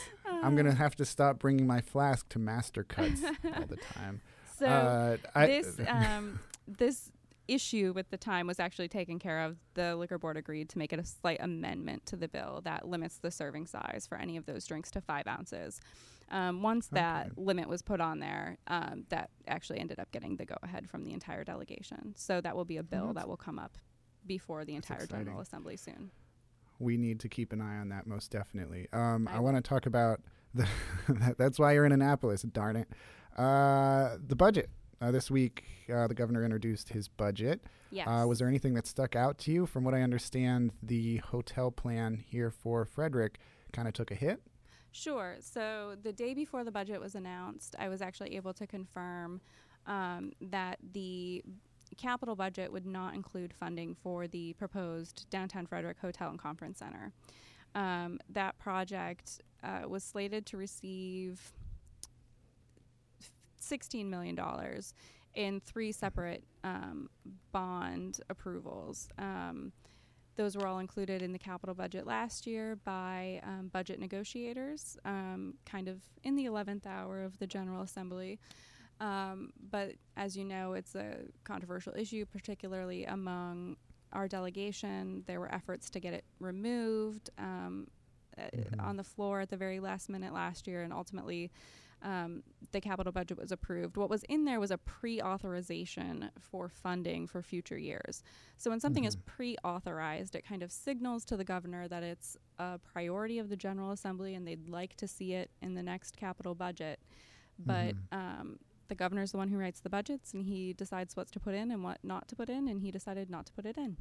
I'm 0.46 0.56
gonna 0.56 0.74
have 0.74 0.96
to 0.96 1.04
stop 1.04 1.38
bringing 1.38 1.66
my 1.66 1.80
flask 1.80 2.28
to 2.30 2.38
master 2.38 2.84
cuts 2.84 3.22
all 3.24 3.66
the 3.66 3.76
time. 3.94 4.20
so 4.58 4.66
uh, 4.66 5.16
this 5.46 5.76
um, 5.88 6.38
this 6.66 7.10
issue 7.48 7.92
with 7.94 8.10
the 8.10 8.16
time 8.16 8.46
was 8.48 8.58
actually 8.58 8.88
taken 8.88 9.18
care 9.18 9.40
of. 9.40 9.56
The 9.74 9.94
liquor 9.96 10.18
board 10.18 10.36
agreed 10.36 10.68
to 10.70 10.78
make 10.78 10.92
it 10.92 10.98
a 10.98 11.04
slight 11.04 11.38
amendment 11.40 12.04
to 12.06 12.16
the 12.16 12.26
bill 12.26 12.60
that 12.64 12.88
limits 12.88 13.18
the 13.18 13.30
serving 13.30 13.66
size 13.66 14.04
for 14.08 14.18
any 14.18 14.36
of 14.36 14.46
those 14.46 14.66
drinks 14.66 14.90
to 14.92 15.00
five 15.00 15.26
ounces. 15.28 15.80
Um, 16.28 16.60
once 16.62 16.88
that 16.88 17.26
Okay. 17.26 17.34
limit 17.36 17.68
was 17.68 17.82
put 17.82 18.00
on 18.00 18.18
there, 18.18 18.58
um, 18.66 19.04
that 19.10 19.30
actually 19.46 19.78
ended 19.78 20.00
up 20.00 20.10
getting 20.10 20.34
the 20.36 20.44
go 20.44 20.56
ahead 20.64 20.88
from 20.90 21.04
the 21.04 21.12
entire 21.12 21.44
delegation. 21.44 22.14
So 22.16 22.40
that 22.40 22.56
will 22.56 22.64
be 22.64 22.78
a 22.78 22.82
bill 22.82 23.12
that 23.12 23.28
will 23.28 23.36
come 23.36 23.60
up 23.60 23.78
before 24.26 24.64
the 24.64 24.74
entire 24.74 25.04
exciting. 25.04 25.26
General 25.26 25.40
Assembly 25.42 25.76
soon. 25.76 26.10
we 26.80 26.96
need 26.96 27.20
to 27.20 27.28
keep 27.28 27.52
an 27.52 27.60
eye 27.60 27.76
on 27.78 27.90
that 27.90 28.08
most 28.08 28.32
definitely. 28.32 28.88
Um, 28.92 29.28
I 29.30 29.36
I 29.36 29.38
want 29.38 29.56
to 29.56 29.62
talk 29.62 29.86
about 29.86 30.20
the. 30.56 31.34
that's 31.38 31.58
why 31.58 31.72
you're 31.72 31.84
in 31.84 31.92
Annapolis. 31.92 32.42
Darn 32.42 32.76
it. 32.76 32.88
Uh, 33.36 34.16
the 34.26 34.36
budget. 34.36 34.70
Uh, 35.00 35.10
this 35.10 35.30
week, 35.30 35.64
uh, 35.94 36.06
the 36.06 36.14
governor 36.14 36.42
introduced 36.42 36.88
his 36.88 37.06
budget. 37.06 37.60
Yes. 37.90 38.08
Uh, 38.08 38.26
was 38.26 38.38
there 38.38 38.48
anything 38.48 38.74
that 38.74 38.86
stuck 38.86 39.14
out 39.14 39.36
to 39.38 39.52
you? 39.52 39.66
From 39.66 39.84
what 39.84 39.92
I 39.92 40.00
understand, 40.00 40.72
the 40.82 41.18
hotel 41.18 41.70
plan 41.70 42.24
here 42.26 42.50
for 42.50 42.86
Frederick 42.86 43.38
kind 43.72 43.86
of 43.86 43.94
took 43.94 44.10
a 44.10 44.14
hit. 44.14 44.40
Sure. 44.92 45.36
So 45.40 45.96
the 46.02 46.12
day 46.12 46.32
before 46.32 46.64
the 46.64 46.70
budget 46.70 46.98
was 46.98 47.14
announced, 47.14 47.76
I 47.78 47.90
was 47.90 48.00
actually 48.00 48.34
able 48.36 48.54
to 48.54 48.66
confirm 48.66 49.42
um, 49.86 50.32
that 50.40 50.78
the 50.92 51.44
capital 51.98 52.34
budget 52.34 52.72
would 52.72 52.86
not 52.86 53.14
include 53.14 53.52
funding 53.52 53.94
for 53.94 54.26
the 54.26 54.54
proposed 54.54 55.26
downtown 55.30 55.66
Frederick 55.66 55.98
Hotel 56.00 56.30
and 56.30 56.38
Conference 56.38 56.78
Center. 56.78 57.12
Um, 57.74 58.18
that 58.30 58.58
project 58.58 59.42
uh, 59.66 59.88
was 59.88 60.04
slated 60.04 60.46
to 60.46 60.56
receive 60.56 61.52
$16 63.60 64.06
million 64.06 64.38
in 65.34 65.60
three 65.60 65.92
separate 65.92 66.44
um, 66.64 67.10
bond 67.52 68.20
approvals. 68.30 69.08
Um, 69.18 69.72
those 70.36 70.56
were 70.56 70.66
all 70.66 70.78
included 70.78 71.22
in 71.22 71.32
the 71.32 71.38
capital 71.38 71.74
budget 71.74 72.06
last 72.06 72.46
year 72.46 72.76
by 72.84 73.40
um, 73.42 73.70
budget 73.72 73.98
negotiators, 73.98 74.98
um, 75.04 75.54
kind 75.64 75.88
of 75.88 76.00
in 76.24 76.36
the 76.36 76.44
11th 76.44 76.86
hour 76.86 77.22
of 77.22 77.38
the 77.38 77.46
General 77.46 77.82
Assembly. 77.82 78.38
Um, 79.00 79.52
but 79.70 79.92
as 80.16 80.36
you 80.36 80.44
know, 80.44 80.74
it's 80.74 80.94
a 80.94 81.16
controversial 81.44 81.94
issue, 81.96 82.24
particularly 82.26 83.04
among 83.04 83.76
our 84.12 84.28
delegation. 84.28 85.22
There 85.26 85.40
were 85.40 85.52
efforts 85.52 85.90
to 85.90 86.00
get 86.00 86.12
it 86.14 86.24
removed 86.38 87.30
um, 87.38 87.88
uh, 88.38 88.48
on 88.78 88.96
the 88.96 89.04
floor 89.04 89.40
at 89.40 89.50
the 89.50 89.56
very 89.56 89.80
last 89.80 90.08
minute 90.08 90.32
last 90.32 90.66
year, 90.66 90.82
and 90.82 90.92
ultimately 90.92 91.50
um, 92.02 92.42
the 92.72 92.80
capital 92.80 93.12
budget 93.12 93.38
was 93.38 93.52
approved. 93.52 93.96
What 93.96 94.10
was 94.10 94.22
in 94.24 94.44
there 94.44 94.60
was 94.60 94.70
a 94.70 94.78
pre 94.78 95.20
authorization 95.20 96.30
for 96.40 96.68
funding 96.68 97.26
for 97.26 97.42
future 97.42 97.78
years. 97.78 98.22
So 98.58 98.70
when 98.70 98.80
something 98.80 99.04
is 99.04 99.16
pre 99.16 99.56
authorized, 99.64 100.34
it 100.34 100.46
kind 100.46 100.62
of 100.62 100.70
signals 100.70 101.24
to 101.26 101.36
the 101.36 101.44
governor 101.44 101.88
that 101.88 102.02
it's 102.02 102.36
a 102.58 102.78
priority 102.78 103.38
of 103.38 103.48
the 103.48 103.56
General 103.56 103.90
Assembly 103.92 104.34
and 104.34 104.46
they'd 104.46 104.68
like 104.68 104.94
to 104.96 105.08
see 105.08 105.32
it 105.32 105.50
in 105.62 105.74
the 105.74 105.82
next 105.82 106.16
capital 106.16 106.54
budget. 106.54 107.00
But 107.58 107.94
um, 108.12 108.58
the 108.88 108.94
governor's 108.94 109.32
the 109.32 109.38
one 109.38 109.48
who 109.48 109.56
writes 109.56 109.80
the 109.80 109.90
budgets 109.90 110.34
and 110.34 110.44
he 110.44 110.74
decides 110.74 111.16
what 111.16 111.32
to 111.32 111.40
put 111.40 111.54
in 111.54 111.70
and 111.70 111.82
what 111.82 111.98
not 112.02 112.28
to 112.28 112.36
put 112.36 112.50
in, 112.50 112.68
and 112.68 112.82
he 112.82 112.90
decided 112.90 113.30
not 113.30 113.46
to 113.46 113.52
put 113.52 113.64
it 113.66 113.78
in. 113.78 113.96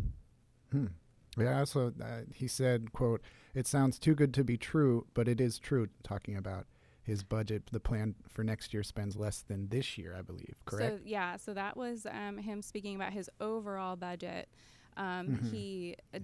Yeah. 1.38 1.60
Also, 1.60 1.94
uh, 2.02 2.22
he 2.34 2.48
said, 2.48 2.94
"quote 2.94 3.22
It 3.54 3.68
sounds 3.68 4.00
too 4.00 4.16
good 4.16 4.34
to 4.36 4.44
be 4.44 4.58
true, 4.58 5.06
but 5.14 5.28
it 5.28 5.40
is 5.42 5.60
true." 5.60 5.88
Talking 6.04 6.36
about 6.38 6.66
his 7.04 7.24
budget, 7.24 7.64
the 7.72 7.80
plan 7.80 8.16
for 8.28 8.44
next 8.44 8.74
year 8.74 8.82
spends 8.84 9.16
less 9.16 9.42
than 9.42 9.68
this 9.70 9.98
year, 9.98 10.16
I 10.18 10.22
believe. 10.22 10.56
Correct. 10.66 10.96
So 10.98 11.00
yeah, 11.06 11.38
so 11.38 11.54
that 11.54 11.78
was 11.78 12.08
um, 12.10 12.38
him 12.38 12.62
speaking 12.62 12.96
about 12.96 13.14
his 13.14 13.30
overall 13.40 13.96
budget. 13.96 14.50
Um, 14.98 15.28
Mhm. 15.28 15.52
He 15.52 15.96
uh, 16.14 16.20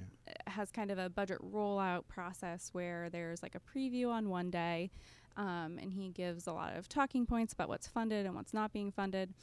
has 0.47 0.71
kind 0.71 0.91
of 0.91 0.97
a 0.97 1.09
budget 1.09 1.39
rollout 1.41 2.07
process 2.07 2.69
where 2.73 3.09
there's 3.09 3.43
like 3.43 3.53
a 3.55 3.59
preview 3.59 4.09
on 4.09 4.29
one 4.29 4.49
day, 4.49 4.89
um, 5.37 5.77
and 5.77 5.91
he 5.91 6.09
gives 6.09 6.47
a 6.47 6.53
lot 6.53 6.75
of 6.75 6.87
talking 6.89 7.25
points 7.25 7.53
about 7.53 7.67
what's 7.69 7.87
funded 7.87 8.25
and 8.25 8.33
what's 8.33 8.53
not 8.53 8.71
being 8.73 8.91
funded. 8.91 9.33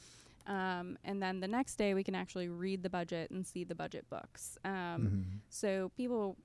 Um, 0.49 0.97
and 1.05 1.21
then 1.21 1.39
the 1.39 1.47
next 1.47 1.75
day, 1.77 1.93
we 1.93 2.03
can 2.03 2.15
actually 2.15 2.49
read 2.49 2.83
the 2.83 2.89
budget 2.89 3.29
and 3.31 3.45
see 3.45 3.63
the 3.63 3.75
budget 3.75 4.09
books. 4.09 4.57
Um, 4.65 4.71
Mhm. 4.73 5.23
So 5.49 5.89
people 5.95 6.35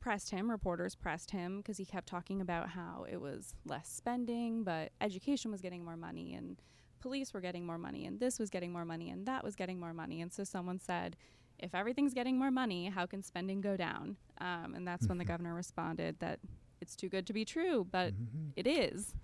pressed 0.00 0.30
him, 0.30 0.50
reporters 0.50 0.94
pressed 0.94 1.30
him 1.30 1.58
because 1.58 1.76
he 1.78 1.84
kept 1.84 2.08
talking 2.08 2.40
about 2.40 2.70
how 2.70 3.06
it 3.10 3.20
was 3.20 3.54
less 3.64 3.88
spending, 3.88 4.64
but 4.64 4.92
education 5.00 5.50
was 5.50 5.60
getting 5.60 5.84
more 5.84 5.96
money 5.96 6.34
and 6.34 6.60
police 7.00 7.32
were 7.32 7.40
getting 7.40 7.64
more 7.66 7.78
money 7.78 8.04
and 8.06 8.18
this 8.20 8.38
was 8.38 8.50
getting 8.50 8.72
more 8.72 8.84
money 8.84 9.10
and 9.10 9.26
that 9.26 9.42
was 9.44 9.54
getting 9.54 9.78
more 9.78 9.92
money. 9.92 10.20
And 10.20 10.32
so 10.32 10.44
someone 10.44 10.78
said, 10.78 11.16
if 11.58 11.74
everything's 11.74 12.14
getting 12.14 12.38
more 12.38 12.50
money, 12.52 12.86
how 12.88 13.06
can 13.06 13.22
spending 13.22 13.60
go 13.60 13.76
down? 13.76 14.16
Um, 14.38 14.74
and 14.74 14.86
that's 14.86 15.06
when 15.08 15.18
the 15.18 15.24
governor 15.24 15.54
responded 15.54 16.18
that 16.20 16.38
it's 16.80 16.94
too 16.96 17.08
good 17.08 17.26
to 17.26 17.32
be 17.32 17.44
true, 17.44 17.84
but 17.90 18.14
Mhm. 18.14 18.52
it 18.56 18.66
is. 18.66 19.14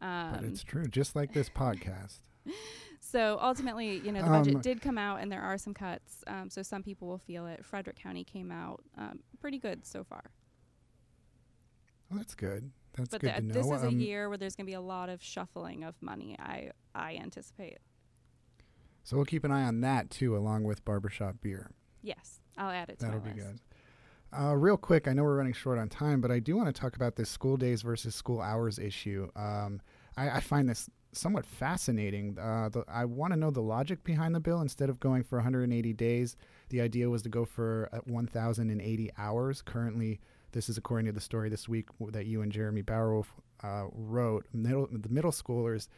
Um, 0.00 0.32
But 0.32 0.44
it's 0.44 0.62
true, 0.64 0.86
just 0.86 1.14
like 1.16 1.32
this 1.32 1.48
podcast. 1.64 2.20
So 3.10 3.38
ultimately, 3.40 3.98
you 4.00 4.12
know, 4.12 4.20
the 4.20 4.26
Um, 4.26 4.32
budget 4.42 4.62
did 4.62 4.80
come 4.82 4.98
out, 4.98 5.20
and 5.20 5.30
there 5.32 5.42
are 5.42 5.56
some 5.58 5.72
cuts. 5.74 6.22
Um, 6.26 6.50
so 6.50 6.62
some 6.62 6.82
people 6.82 7.08
will 7.08 7.18
feel 7.18 7.46
it. 7.46 7.64
Frederick 7.64 7.96
County 7.96 8.24
came 8.24 8.50
out 8.50 8.82
um, 8.96 9.20
pretty 9.40 9.58
good 9.58 9.86
so 9.86 10.04
far. 10.04 10.30
Well, 12.10 12.18
that's 12.18 12.34
good. 12.34 12.70
That's 12.94 13.10
but 13.10 13.20
good 13.20 13.30
the, 13.34 13.40
to 13.40 13.46
know. 13.46 13.54
this 13.54 13.66
is 13.66 13.82
a 13.84 13.88
Um, 13.88 14.00
year 14.00 14.28
where 14.28 14.38
there's 14.38 14.56
going 14.56 14.66
to 14.66 14.70
be 14.70 14.74
a 14.74 14.80
lot 14.80 15.08
of 15.08 15.22
shuffling 15.22 15.84
of 15.84 15.94
money. 16.00 16.36
I 16.38 16.70
I 16.94 17.16
anticipate. 17.16 17.78
So 19.04 19.16
we'll 19.16 19.24
keep 19.26 19.44
an 19.44 19.52
eye 19.52 19.64
on 19.64 19.80
that 19.82 20.10
too, 20.10 20.36
along 20.36 20.64
with 20.64 20.84
barbershop 20.84 21.36
beer. 21.40 21.70
Yes, 22.02 22.40
I'll 22.56 22.70
add 22.70 22.88
it 22.90 22.98
to 22.98 23.06
That'll 23.06 23.20
be 23.20 23.32
list. 23.32 23.40
good. 23.46 23.60
Uh, 24.38 24.54
real 24.56 24.76
quick, 24.76 25.08
I 25.08 25.12
know 25.14 25.22
we're 25.22 25.36
running 25.38 25.54
short 25.54 25.78
on 25.78 25.88
time, 25.88 26.20
but 26.20 26.30
I 26.30 26.38
do 26.38 26.56
want 26.56 26.66
to 26.74 26.78
talk 26.78 26.96
about 26.96 27.16
this 27.16 27.30
school 27.30 27.56
days 27.56 27.80
versus 27.82 28.14
school 28.14 28.42
hours 28.42 28.78
issue. 28.78 29.30
Um, 29.34 29.80
I, 30.18 30.30
I 30.30 30.40
find 30.40 30.68
this 30.68 30.90
somewhat 31.12 31.46
fascinating. 31.46 32.38
Uh, 32.38 32.68
the, 32.68 32.84
I 32.88 33.04
want 33.04 33.32
to 33.32 33.38
know 33.38 33.50
the 33.50 33.60
logic 33.60 34.04
behind 34.04 34.34
the 34.34 34.40
bill. 34.40 34.60
Instead 34.60 34.90
of 34.90 35.00
going 35.00 35.22
for 35.22 35.38
180 35.38 35.92
days, 35.94 36.36
the 36.68 36.80
idea 36.80 37.08
was 37.08 37.22
to 37.22 37.28
go 37.28 37.44
for 37.44 37.88
uh, 37.92 37.98
1,080 38.04 39.10
hours. 39.18 39.62
Currently, 39.62 40.20
this 40.52 40.68
is 40.68 40.78
according 40.78 41.06
to 41.06 41.12
the 41.12 41.20
story 41.20 41.48
this 41.48 41.68
week 41.68 41.88
that 42.10 42.26
you 42.26 42.42
and 42.42 42.52
Jeremy 42.52 42.82
Bauer-Wolf 42.82 43.34
uh, 43.62 43.84
wrote. 43.92 44.46
Middle, 44.52 44.88
the 44.90 45.08
middle 45.08 45.32
schoolers 45.32 45.88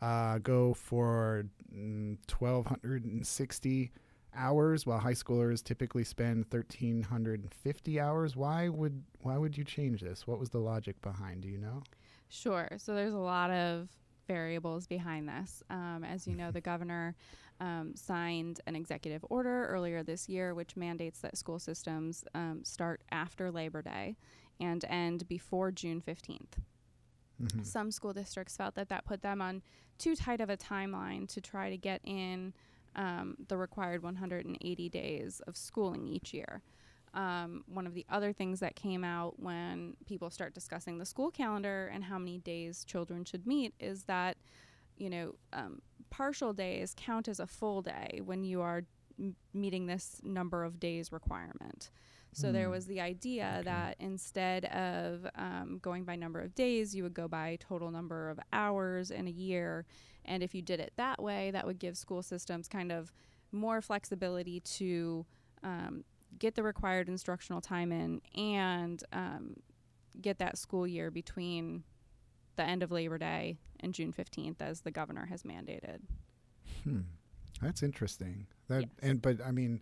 uh, 0.00 0.38
go 0.38 0.74
for 0.74 1.44
mm, 1.74 2.16
1,260 2.38 3.90
hours, 4.34 4.86
while 4.86 4.98
high 4.98 5.12
schoolers 5.12 5.62
typically 5.62 6.04
spend 6.04 6.46
1,350 6.50 8.00
hours. 8.00 8.36
Why 8.36 8.68
would 8.68 9.02
why 9.22 9.36
would 9.36 9.56
you 9.58 9.64
change 9.64 10.00
this? 10.00 10.26
What 10.26 10.38
was 10.38 10.50
the 10.50 10.58
logic 10.58 11.00
behind? 11.02 11.42
Do 11.42 11.48
you 11.48 11.58
know? 11.58 11.82
Sure. 12.28 12.68
So 12.78 12.94
there's 12.94 13.14
a 13.14 13.18
lot 13.18 13.50
of 13.50 13.88
variables 14.30 14.86
behind 14.86 15.28
this. 15.28 15.62
Um, 15.70 16.04
as 16.04 16.26
you 16.26 16.36
know, 16.36 16.50
the 16.52 16.60
governor 16.60 17.16
um, 17.60 17.94
signed 17.96 18.60
an 18.66 18.76
executive 18.76 19.24
order 19.28 19.66
earlier 19.66 20.02
this 20.02 20.28
year, 20.28 20.54
which 20.54 20.76
mandates 20.76 21.20
that 21.20 21.36
school 21.36 21.58
systems 21.58 22.24
um, 22.34 22.60
start 22.62 23.00
after 23.10 23.50
Labor 23.50 23.82
Day 23.82 24.16
and 24.60 24.84
end 24.88 25.26
before 25.28 25.72
June 25.72 26.00
15th. 26.00 26.60
Mhm. 27.42 27.66
Some 27.66 27.90
school 27.90 28.12
districts 28.12 28.56
felt 28.56 28.74
that 28.76 28.88
that 28.88 29.04
put 29.04 29.22
them 29.22 29.42
on 29.42 29.62
too 29.98 30.14
tight 30.14 30.40
of 30.40 30.48
a 30.48 30.56
timeline 30.56 31.26
to 31.28 31.40
try 31.40 31.68
to 31.70 31.76
get 31.76 32.00
in 32.04 32.52
um, 32.94 33.36
the 33.48 33.56
required 33.56 34.02
180 34.02 34.88
days 34.88 35.40
of 35.46 35.56
schooling 35.56 36.06
each 36.06 36.32
year. 36.34 36.62
Um, 37.14 37.64
one 37.66 37.86
of 37.86 37.94
the 37.94 38.06
other 38.08 38.32
things 38.32 38.60
that 38.60 38.76
came 38.76 39.02
out 39.04 39.40
when 39.40 39.96
people 40.06 40.30
start 40.30 40.54
discussing 40.54 40.98
the 40.98 41.04
school 41.06 41.30
calendar 41.30 41.90
and 41.92 42.04
how 42.04 42.18
many 42.18 42.38
days 42.38 42.84
children 42.84 43.24
should 43.24 43.46
meet 43.46 43.74
is 43.80 44.04
that, 44.04 44.36
you 44.96 45.10
know, 45.10 45.34
um, 45.52 45.80
partial 46.10 46.52
days 46.52 46.94
count 46.96 47.28
as 47.28 47.40
a 47.40 47.46
full 47.46 47.82
day 47.82 48.20
when 48.24 48.44
you 48.44 48.60
are 48.60 48.84
m- 49.18 49.34
meeting 49.52 49.86
this 49.86 50.20
number 50.22 50.64
of 50.64 50.78
days 50.78 51.10
requirement. 51.12 51.90
So 52.32 52.52
there 52.52 52.66
Hmm. 52.66 52.70
was 52.70 52.86
the 52.86 53.00
idea 53.00 53.56
Okay. 53.60 53.64
that 53.64 53.96
instead 53.98 54.66
of 54.66 55.26
um, 55.34 55.78
going 55.82 56.04
by 56.04 56.14
number 56.14 56.40
of 56.40 56.54
days, 56.54 56.94
you 56.94 57.02
would 57.02 57.14
go 57.14 57.26
by 57.26 57.56
total 57.58 57.90
number 57.90 58.30
of 58.30 58.38
hours 58.52 59.10
in 59.10 59.26
a 59.26 59.30
year. 59.30 59.84
And 60.24 60.42
if 60.42 60.54
you 60.54 60.62
did 60.62 60.78
it 60.80 60.92
that 60.96 61.20
way, 61.20 61.50
that 61.50 61.66
would 61.66 61.80
give 61.80 61.96
school 61.96 62.22
systems 62.22 62.68
kind 62.68 62.92
of 62.92 63.12
more 63.50 63.80
flexibility 63.82 64.60
to 64.60 65.26
um, 65.64 66.04
get 66.38 66.54
the 66.54 66.62
required 66.62 67.08
instructional 67.08 67.60
time 67.60 67.92
in 67.92 68.20
and 68.36 69.02
um, 69.12 69.56
get 70.20 70.38
that 70.38 70.56
school 70.58 70.86
year 70.86 71.10
between 71.10 71.82
the 72.56 72.62
end 72.64 72.82
of 72.82 72.90
Labor 72.90 73.18
Day 73.18 73.58
and 73.80 73.94
June 73.94 74.12
15th, 74.12 74.60
as 74.60 74.80
the 74.82 74.90
governor 74.90 75.26
has 75.26 75.42
mandated. 75.42 76.00
Hmm. 76.84 77.00
That's 77.62 77.82
interesting. 77.82 78.46
That 78.68 78.82
Yes. 78.82 78.90
and 79.02 79.20
but 79.22 79.40
I 79.44 79.50
mean, 79.50 79.80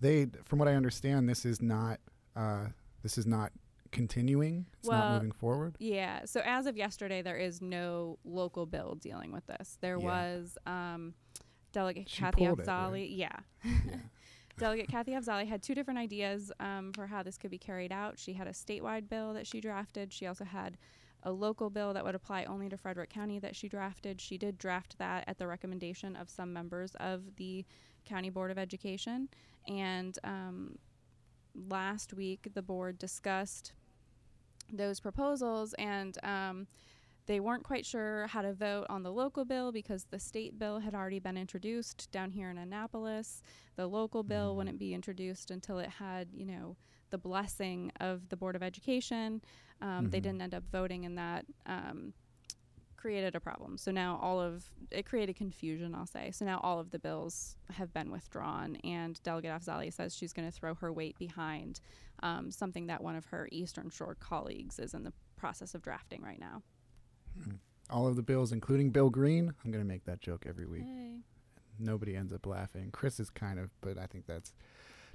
they 0.00 0.26
from 0.44 0.58
what 0.58 0.68
I 0.68 0.74
understand, 0.74 1.28
this 1.28 1.44
is 1.44 1.60
not 1.62 2.00
uh, 2.34 2.66
this 3.02 3.18
is 3.18 3.26
not 3.26 3.52
continuing. 3.92 4.66
It's 4.78 4.88
not 4.88 5.14
moving 5.14 5.32
forward. 5.32 5.76
Yeah. 5.78 6.24
So 6.24 6.40
as 6.44 6.66
of 6.66 6.76
yesterday, 6.76 7.22
there 7.22 7.36
is 7.36 7.60
no 7.60 8.18
local 8.24 8.66
bill 8.66 8.94
dealing 8.96 9.32
with 9.32 9.46
this. 9.46 9.78
There 9.80 9.98
Yeah. 9.98 10.04
was 10.06 10.58
um, 10.66 11.14
Delegate 11.72 12.08
She 12.08 12.20
Kathy 12.20 12.44
it, 12.44 12.56
Afzali. 12.56 12.92
right? 12.92 13.10
Yeah. 13.10 13.36
yeah. 13.64 13.96
Delegate 14.60 14.88
Kathy 14.88 15.12
Afzali 15.12 15.46
had 15.46 15.62
two 15.62 15.74
different 15.74 15.98
ideas 15.98 16.52
um, 16.60 16.92
for 16.92 17.06
how 17.06 17.22
this 17.22 17.38
could 17.38 17.50
be 17.50 17.56
carried 17.56 17.90
out. 17.90 18.18
She 18.18 18.34
had 18.34 18.46
a 18.46 18.52
statewide 18.52 19.08
bill 19.08 19.32
that 19.32 19.46
she 19.46 19.58
drafted. 19.58 20.12
She 20.12 20.26
also 20.26 20.44
had 20.44 20.76
a 21.22 21.32
local 21.32 21.70
bill 21.70 21.94
that 21.94 22.04
would 22.04 22.14
apply 22.14 22.44
only 22.44 22.68
to 22.68 22.76
Frederick 22.76 23.08
County 23.08 23.38
that 23.38 23.56
she 23.56 23.70
drafted. 23.70 24.20
She 24.20 24.36
did 24.36 24.58
draft 24.58 24.98
that 24.98 25.24
at 25.26 25.38
the 25.38 25.46
recommendation 25.46 26.14
of 26.14 26.28
some 26.28 26.52
members 26.52 26.94
of 26.96 27.36
the 27.36 27.64
County 28.04 28.28
Board 28.28 28.50
of 28.50 28.58
Education. 28.58 29.30
And 29.66 30.18
um, 30.24 30.78
last 31.70 32.12
week, 32.12 32.48
the 32.52 32.62
board 32.62 32.98
discussed 32.98 33.72
those 34.70 35.00
proposals 35.00 35.74
and 35.78 36.18
um, 36.22 36.66
they 37.26 37.40
weren't 37.40 37.62
quite 37.62 37.86
sure 37.86 38.26
how 38.28 38.42
to 38.42 38.52
vote 38.52 38.86
on 38.88 39.02
the 39.02 39.12
local 39.12 39.44
bill 39.44 39.70
because 39.72 40.04
the 40.10 40.18
state 40.18 40.58
bill 40.58 40.80
had 40.80 40.94
already 40.94 41.18
been 41.20 41.36
introduced 41.36 42.10
down 42.10 42.30
here 42.30 42.50
in 42.50 42.58
Annapolis. 42.58 43.42
The 43.76 43.86
local 43.86 44.22
bill 44.22 44.56
wouldn't 44.56 44.78
be 44.78 44.94
introduced 44.94 45.50
until 45.50 45.78
it 45.78 45.88
had, 45.90 46.28
you 46.32 46.46
know, 46.46 46.76
the 47.10 47.18
blessing 47.18 47.92
of 48.00 48.28
the 48.28 48.36
Board 48.36 48.56
of 48.56 48.62
Education. 48.62 49.42
Um, 49.80 50.10
They 50.10 50.18
Mhm. 50.18 50.22
didn't 50.22 50.42
end 50.42 50.54
up 50.54 50.64
voting, 50.70 51.04
and 51.04 51.18
that 51.18 51.46
um, 51.66 52.14
created 52.96 53.34
a 53.34 53.40
problem. 53.40 53.78
So 53.78 53.90
now 53.90 54.18
all 54.20 54.38
of 54.40 54.70
it 54.90 55.06
created 55.06 55.34
confusion, 55.34 55.94
I'll 55.94 56.04
say. 56.06 56.30
So 56.32 56.44
now 56.44 56.60
all 56.62 56.78
of 56.78 56.90
the 56.90 56.98
bills 56.98 57.56
have 57.70 57.92
been 57.94 58.10
withdrawn, 58.10 58.76
and 58.84 59.20
Delegate 59.22 59.50
Afzali 59.52 59.90
says 59.92 60.14
she's 60.14 60.34
going 60.34 60.46
to 60.46 60.52
throw 60.52 60.74
her 60.74 60.92
weight 60.92 61.18
behind 61.18 61.80
um, 62.22 62.50
something 62.50 62.88
that 62.88 63.02
one 63.02 63.16
of 63.16 63.24
her 63.26 63.48
Eastern 63.50 63.88
Shore 63.88 64.14
colleagues 64.14 64.78
is 64.78 64.92
in 64.92 65.04
the 65.04 65.12
process 65.36 65.74
of 65.74 65.80
drafting 65.80 66.20
right 66.22 66.38
now. 66.38 66.62
All 67.88 68.06
of 68.06 68.16
the 68.16 68.22
bills, 68.22 68.52
including 68.52 68.90
Bill 68.90 69.10
Green. 69.10 69.52
I'm 69.64 69.70
going 69.70 69.82
to 69.82 69.88
make 69.88 70.04
that 70.04 70.20
joke 70.20 70.44
every 70.48 70.66
week. 70.66 70.84
Hey. 70.84 71.18
Nobody 71.78 72.14
ends 72.14 72.32
up 72.32 72.46
laughing. 72.46 72.90
Chris 72.92 73.18
is 73.18 73.30
kind 73.30 73.58
of, 73.58 73.70
but 73.80 73.98
I 73.98 74.06
think 74.06 74.26
that's 74.26 74.52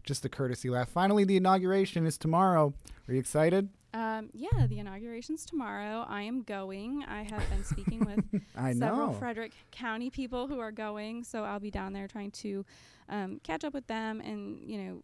just 0.04 0.26
a 0.26 0.30
courtesy 0.30 0.70
laugh. 0.70 0.90
Finally, 0.90 1.24
the 1.24 1.38
inauguration 1.38 2.06
is 2.06 2.18
tomorrow. 2.18 2.74
Are 3.08 3.14
you 3.14 3.20
excited? 3.20 3.70
Um, 3.94 4.30
yeah, 4.34 4.68
the 4.68 4.80
inauguration's 4.80 5.46
tomorrow. 5.46 6.06
I 6.10 6.24
am 6.24 6.44
going. 6.44 7.06
I 7.08 7.24
have 7.24 7.50
been 7.50 7.64
speaking 7.64 8.00
with 8.04 8.42
I 8.58 8.74
several 8.74 9.08
know. 9.08 9.14
Frederick 9.14 9.54
County 9.72 10.10
people 10.10 10.48
who 10.48 10.60
are 10.60 10.72
going, 10.72 11.24
so 11.24 11.46
I'll 11.46 11.62
be 11.62 11.72
down 11.72 11.94
there 11.94 12.08
trying 12.08 12.32
to 12.32 12.66
um, 13.08 13.40
catch 13.44 13.64
up 13.64 13.74
with 13.74 13.88
them 13.88 14.20
and 14.20 14.70
you 14.70 14.78
know 14.78 15.02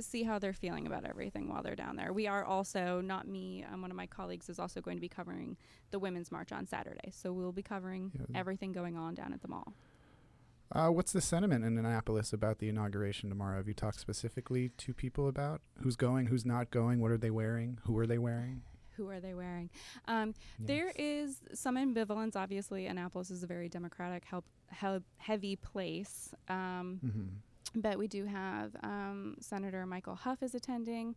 see 0.00 0.22
how 0.22 0.38
they're 0.38 0.52
feeling 0.52 0.86
about 0.86 1.04
everything 1.04 1.48
while 1.48 1.62
they're 1.62 1.76
down 1.76 1.96
there. 1.96 2.12
We 2.12 2.26
are 2.26 2.44
also 2.44 3.00
not 3.00 3.26
me. 3.28 3.64
Um, 3.72 3.82
one 3.82 3.90
of 3.90 3.96
my 3.96 4.06
colleagues 4.06 4.48
is 4.48 4.58
also 4.58 4.80
going 4.80 4.96
to 4.96 5.00
be 5.00 5.08
covering 5.08 5.56
the 5.90 5.98
Women's 5.98 6.30
March 6.32 6.52
on 6.52 6.66
Saturday, 6.66 7.10
so 7.12 7.32
we'll 7.32 7.52
be 7.52 7.62
covering 7.62 8.12
Yeah. 8.14 8.38
everything 8.38 8.72
going 8.72 8.96
on 8.96 9.14
down 9.14 9.32
at 9.32 9.42
the 9.42 9.48
mall. 9.48 9.74
Uh, 10.70 10.88
what's 10.90 11.12
the 11.12 11.20
sentiment 11.22 11.64
in 11.64 11.78
Annapolis 11.78 12.32
about 12.34 12.58
the 12.58 12.68
inauguration 12.68 13.30
tomorrow? 13.30 13.56
Have 13.56 13.68
you 13.68 13.74
talked 13.74 13.98
specifically 14.00 14.68
to 14.76 14.92
people 14.92 15.26
about 15.26 15.62
who's 15.82 15.96
going, 15.96 16.26
who's 16.26 16.44
not 16.44 16.70
going, 16.70 17.00
what 17.00 17.10
are 17.10 17.16
they 17.16 17.30
wearing, 17.30 17.78
who 17.84 17.96
are 17.98 18.06
they 18.06 18.18
wearing? 18.18 18.62
Who 18.98 19.08
are 19.08 19.20
they 19.20 19.32
wearing? 19.32 19.70
Um, 20.06 20.34
There 20.58 20.92
is 20.96 21.40
some 21.54 21.76
ambivalence. 21.76 22.34
Obviously, 22.36 22.86
Annapolis 22.86 23.30
is 23.30 23.44
a 23.44 23.46
very 23.46 23.68
democratic, 23.68 24.24
help, 24.24 24.44
hel- 24.70 25.04
heavy 25.18 25.54
place. 25.56 26.34
Um, 26.48 26.98
hmm 27.00 27.26
but 27.74 27.98
we 27.98 28.08
do 28.08 28.24
have 28.24 28.74
um, 28.82 29.36
Senator 29.40 29.84
Michael 29.86 30.14
Hough 30.14 30.42
is 30.42 30.54
attending. 30.54 31.14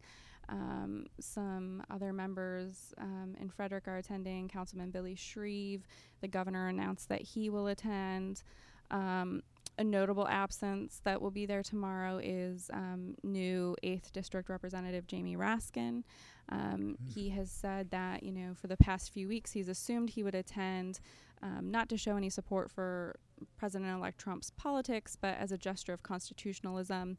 Um, 0.50 1.06
some 1.20 1.84
other 1.90 2.12
members 2.12 2.94
um, 2.98 3.36
in 3.40 3.50
Frederick 3.50 3.88
are 3.88 3.98
attending. 3.98 4.50
Councilman 4.50 4.92
Billy 4.92 5.16
Shreve. 5.16 5.88
The 6.22 6.28
governor 6.28 6.68
announced 6.68 7.10
that 7.10 7.22
he 7.22 7.50
will 7.50 7.68
attend. 7.68 8.44
Um, 8.90 9.44
a 9.78 9.84
notable 9.84 10.28
absence 10.28 11.00
that 11.06 11.22
will 11.22 11.32
be 11.32 11.46
there 11.46 11.64
tomorrow 11.64 12.20
is 12.22 12.70
um, 12.74 13.16
new 13.24 13.76
8th 13.84 14.12
District 14.12 14.50
Representative 14.50 15.08
Jamie 15.08 15.38
Raskin. 15.38 16.04
Um, 16.50 16.98
He 17.08 17.30
has 17.30 17.50
said 17.50 17.90
that, 17.92 18.24
you 18.24 18.32
know, 18.34 18.54
for 18.54 18.68
the 18.68 18.78
past 18.78 19.12
few 19.12 19.28
weeks, 19.28 19.54
he's 19.54 19.70
assumed 19.70 20.10
he 20.10 20.24
would 20.24 20.36
attend, 20.36 21.00
um, 21.42 21.72
not 21.72 21.88
to 21.90 21.98
show 21.98 22.18
any 22.18 22.30
support 22.30 22.70
for 22.70 23.16
President 23.58 23.92
elect 23.92 24.20
Trump's 24.20 24.52
politics, 24.52 25.16
but 25.20 25.38
as 25.38 25.52
a 25.52 25.58
gesture 25.58 25.94
of 25.94 26.04
constitutionalism. 26.04 27.18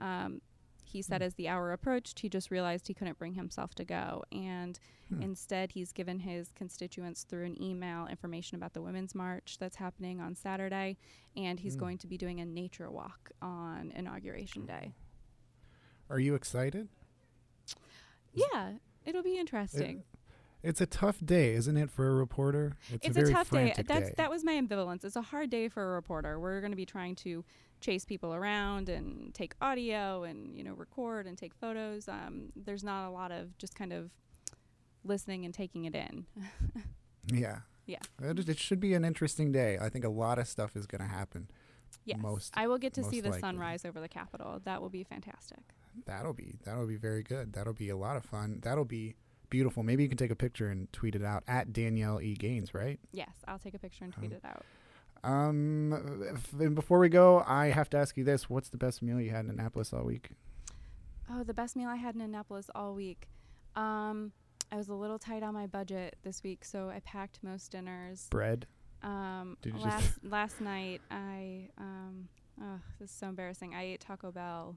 Um, 0.00 0.40
he 0.88 1.02
said 1.02 1.20
hmm. 1.20 1.26
as 1.26 1.34
the 1.34 1.48
hour 1.48 1.72
approached, 1.72 2.20
he 2.20 2.28
just 2.28 2.50
realized 2.50 2.88
he 2.88 2.94
couldn't 2.94 3.18
bring 3.18 3.34
himself 3.34 3.74
to 3.74 3.84
go. 3.84 4.24
And 4.32 4.78
hmm. 5.08 5.22
instead, 5.22 5.72
he's 5.72 5.92
given 5.92 6.20
his 6.20 6.50
constituents 6.54 7.24
through 7.24 7.44
an 7.44 7.62
email 7.62 8.06
information 8.06 8.56
about 8.56 8.72
the 8.72 8.80
Women's 8.80 9.14
March 9.14 9.56
that's 9.60 9.76
happening 9.76 10.20
on 10.20 10.34
Saturday. 10.34 10.96
And 11.36 11.60
he's 11.60 11.74
hmm. 11.74 11.80
going 11.80 11.98
to 11.98 12.06
be 12.06 12.16
doing 12.16 12.40
a 12.40 12.46
nature 12.46 12.90
walk 12.90 13.30
on 13.42 13.92
Inauguration 13.94 14.64
Day. 14.64 14.94
Are 16.10 16.18
you 16.18 16.34
excited? 16.34 16.88
Yeah, 18.32 18.72
it'll 19.04 19.22
be 19.22 19.38
interesting. 19.38 20.04
It's 20.62 20.80
a 20.80 20.86
tough 20.86 21.24
day, 21.24 21.52
isn't 21.52 21.76
it, 21.76 21.90
for 21.90 22.08
a 22.08 22.14
reporter? 22.14 22.76
it's 22.92 23.06
a 23.06 23.10
a, 23.10 23.12
very 23.12 23.32
tough 23.32 23.50
day. 23.50 23.72
That's 23.86 24.10
that 24.16 24.30
was 24.30 24.44
my 24.44 24.54
ambivalence. 24.54 25.04
It's 25.04 25.16
a 25.16 25.22
hard 25.22 25.50
day 25.50 25.68
for 25.68 25.82
a 25.82 25.94
reporter. 25.94 26.38
We're 26.40 26.60
going 26.60 26.72
to 26.72 26.76
be 26.76 26.86
trying 26.86 27.14
to 27.16 27.44
chase 27.80 28.04
people 28.04 28.34
around 28.34 28.88
and 28.88 29.32
take 29.34 29.54
audio 29.60 30.24
and 30.24 30.56
you 30.56 30.64
know 30.64 30.74
record 30.74 31.26
and 31.26 31.38
take 31.38 31.54
photos. 31.54 32.08
Um, 32.08 32.52
there's 32.56 32.82
not 32.82 33.06
a 33.06 33.10
lot 33.10 33.30
of 33.30 33.56
just 33.58 33.74
kind 33.76 33.92
of 33.92 34.10
listening 35.04 35.44
and 35.44 35.54
taking 35.54 35.84
it 35.84 35.94
in. 35.94 36.26
Yeah. 37.32 37.58
Yeah. 37.86 37.98
It, 38.22 38.48
it 38.48 38.58
should 38.58 38.80
be 38.80 38.94
an 38.94 39.04
interesting 39.04 39.52
day. 39.52 39.78
I 39.78 39.88
think 39.88 40.04
a 40.04 40.08
lot 40.08 40.38
of 40.38 40.48
stuff 40.48 40.76
is 40.76 40.86
going 40.86 41.02
to 41.02 41.08
happen. 41.08 41.50
yes, 42.04 42.18
Most- 42.20 42.54
I 42.56 42.66
will 42.68 42.78
get 42.78 42.94
to 42.94 43.04
see 43.04 43.20
the 43.20 43.28
likely. 43.28 43.40
sunrise 43.40 43.84
over 43.84 44.00
the 44.00 44.08
Capitol. 44.08 44.60
That 44.64 44.80
will 44.80 44.88
be 44.88 45.04
fantastic. 45.04 45.60
That'll 46.06 46.32
be 46.32 46.56
that'll 46.64 46.86
be 46.86 46.96
very 46.96 47.22
good. 47.22 47.52
That'll 47.52 47.72
be 47.72 47.88
a 47.88 47.96
lot 47.96 48.16
of 48.16 48.24
fun. 48.24 48.60
That'll 48.62 48.84
be 48.84 49.16
beautiful. 49.50 49.82
Maybe 49.82 50.02
you 50.02 50.08
can 50.08 50.18
take 50.18 50.30
a 50.30 50.36
picture 50.36 50.68
and 50.68 50.92
tweet 50.92 51.14
it 51.14 51.24
out 51.24 51.42
at 51.48 51.72
Danielle 51.72 52.20
E 52.20 52.34
Gaines, 52.34 52.74
right? 52.74 52.98
Yes, 53.12 53.30
I'll 53.46 53.58
take 53.58 53.74
a 53.74 53.78
picture 53.78 54.04
and 54.04 54.12
tweet 54.12 54.32
it 54.32 54.42
out. 54.44 54.64
Um, 55.24 56.22
if, 56.32 56.52
and 56.60 56.74
before 56.74 56.98
we 56.98 57.08
go, 57.08 57.42
I 57.46 57.66
have 57.66 57.90
to 57.90 57.96
ask 57.96 58.16
you 58.16 58.24
this: 58.24 58.48
What's 58.48 58.68
the 58.68 58.76
best 58.76 59.02
meal 59.02 59.20
you 59.20 59.30
had 59.30 59.44
in 59.44 59.50
Annapolis 59.50 59.92
all 59.92 60.04
week? 60.04 60.30
Oh, 61.30 61.42
the 61.42 61.54
best 61.54 61.76
meal 61.76 61.88
I 61.88 61.96
had 61.96 62.14
in 62.14 62.20
Annapolis 62.20 62.70
all 62.74 62.94
week. 62.94 63.28
Um, 63.76 64.32
I 64.70 64.76
was 64.76 64.88
a 64.88 64.94
little 64.94 65.18
tight 65.18 65.42
on 65.42 65.54
my 65.54 65.66
budget 65.66 66.16
this 66.22 66.42
week, 66.42 66.64
so 66.64 66.88
I 66.88 67.00
packed 67.00 67.40
most 67.42 67.72
dinners. 67.72 68.28
Bread. 68.30 68.66
Um, 69.02 69.56
Did 69.62 69.74
you 69.74 69.80
just- 69.80 69.86
last 69.86 70.18
last 70.24 70.60
night 70.60 71.00
I 71.10 71.68
um, 71.78 72.28
oh, 72.62 72.80
this 73.00 73.10
is 73.10 73.16
so 73.16 73.28
embarrassing. 73.28 73.74
I 73.74 73.82
ate 73.84 74.00
Taco 74.00 74.30
Bell. 74.30 74.76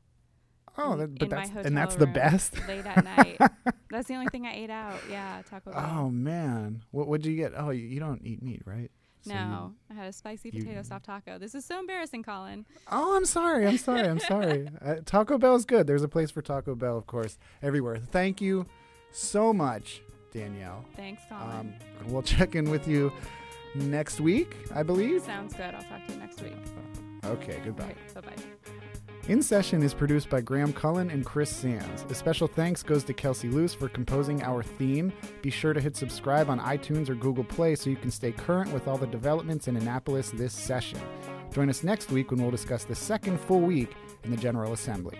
Oh, 0.77 0.95
that, 0.97 1.17
but 1.19 1.29
that's 1.29 1.49
and 1.51 1.75
that's 1.77 1.95
the 1.95 2.07
best. 2.07 2.55
late 2.67 2.85
at 2.85 3.03
night. 3.03 3.37
That's 3.91 4.07
the 4.07 4.13
only 4.13 4.27
thing 4.27 4.47
I 4.47 4.53
ate 4.55 4.69
out. 4.69 4.95
Yeah, 5.09 5.41
Taco 5.49 5.71
Bell. 5.73 5.89
Oh 5.99 6.09
man, 6.09 6.81
what 6.91 7.07
would 7.07 7.25
you 7.25 7.35
get? 7.35 7.51
Oh, 7.57 7.71
you, 7.71 7.85
you 7.85 7.99
don't 7.99 8.21
eat 8.25 8.41
meat, 8.41 8.61
right? 8.65 8.89
So 9.23 9.33
you- 9.33 9.37
no, 9.37 9.73
I 9.89 9.93
had 9.95 10.07
a 10.07 10.13
spicy 10.13 10.49
you- 10.53 10.63
potato 10.63 10.81
soft 10.81 11.05
taco. 11.05 11.37
This 11.37 11.53
is 11.53 11.65
so 11.65 11.77
embarrassing, 11.77 12.23
Colin. 12.23 12.65
Oh, 12.89 13.17
I'm 13.17 13.25
sorry. 13.25 13.67
I'm 13.67 13.77
sorry. 13.77 14.07
I'm 14.07 14.19
sorry. 14.19 14.69
Uh, 14.81 14.95
Taco 15.05 15.37
Bell's 15.37 15.65
good. 15.65 15.87
There's 15.87 16.03
a 16.03 16.07
place 16.07 16.31
for 16.31 16.41
Taco 16.41 16.73
Bell, 16.73 16.97
of 16.97 17.05
course, 17.05 17.37
everywhere. 17.61 17.97
Thank 17.97 18.39
you 18.39 18.65
so 19.11 19.51
much, 19.51 20.01
Danielle. 20.31 20.85
Thanks, 20.95 21.21
Colin. 21.27 21.51
Um, 21.51 21.73
we'll 22.07 22.23
check 22.23 22.55
in 22.55 22.69
with 22.71 22.87
you 22.87 23.11
next 23.75 24.21
week, 24.21 24.55
I 24.73 24.83
believe. 24.83 25.21
Sounds 25.23 25.53
good. 25.53 25.75
I'll 25.75 25.83
talk 25.83 26.07
to 26.07 26.13
you 26.13 26.19
next 26.19 26.41
week. 26.41 26.55
Okay, 27.25 27.59
goodbye. 27.65 27.87
Right, 27.87 28.13
bye 28.15 28.21
bye. 28.21 28.60
In 29.27 29.43
Session 29.43 29.83
is 29.83 29.93
produced 29.93 30.31
by 30.31 30.41
Graham 30.41 30.73
Cullen 30.73 31.11
and 31.11 31.23
Chris 31.23 31.51
Sands. 31.51 32.05
A 32.09 32.15
special 32.15 32.47
thanks 32.47 32.81
goes 32.81 33.03
to 33.03 33.13
Kelsey 33.13 33.49
Luce 33.49 33.73
for 33.73 33.87
composing 33.87 34.41
our 34.41 34.63
theme. 34.63 35.13
Be 35.43 35.51
sure 35.51 35.73
to 35.73 35.79
hit 35.79 35.95
subscribe 35.95 36.49
on 36.49 36.59
iTunes 36.59 37.07
or 37.07 37.13
Google 37.13 37.43
Play 37.43 37.75
so 37.75 37.91
you 37.91 37.95
can 37.95 38.09
stay 38.09 38.31
current 38.31 38.73
with 38.73 38.87
all 38.87 38.97
the 38.97 39.05
developments 39.05 39.67
in 39.67 39.77
Annapolis 39.77 40.31
this 40.31 40.53
session. 40.53 40.99
Join 41.53 41.69
us 41.69 41.83
next 41.83 42.09
week 42.11 42.31
when 42.31 42.41
we'll 42.41 42.49
discuss 42.49 42.83
the 42.83 42.95
second 42.95 43.39
full 43.39 43.61
week 43.61 43.95
in 44.23 44.31
the 44.31 44.37
General 44.37 44.73
Assembly. 44.73 45.19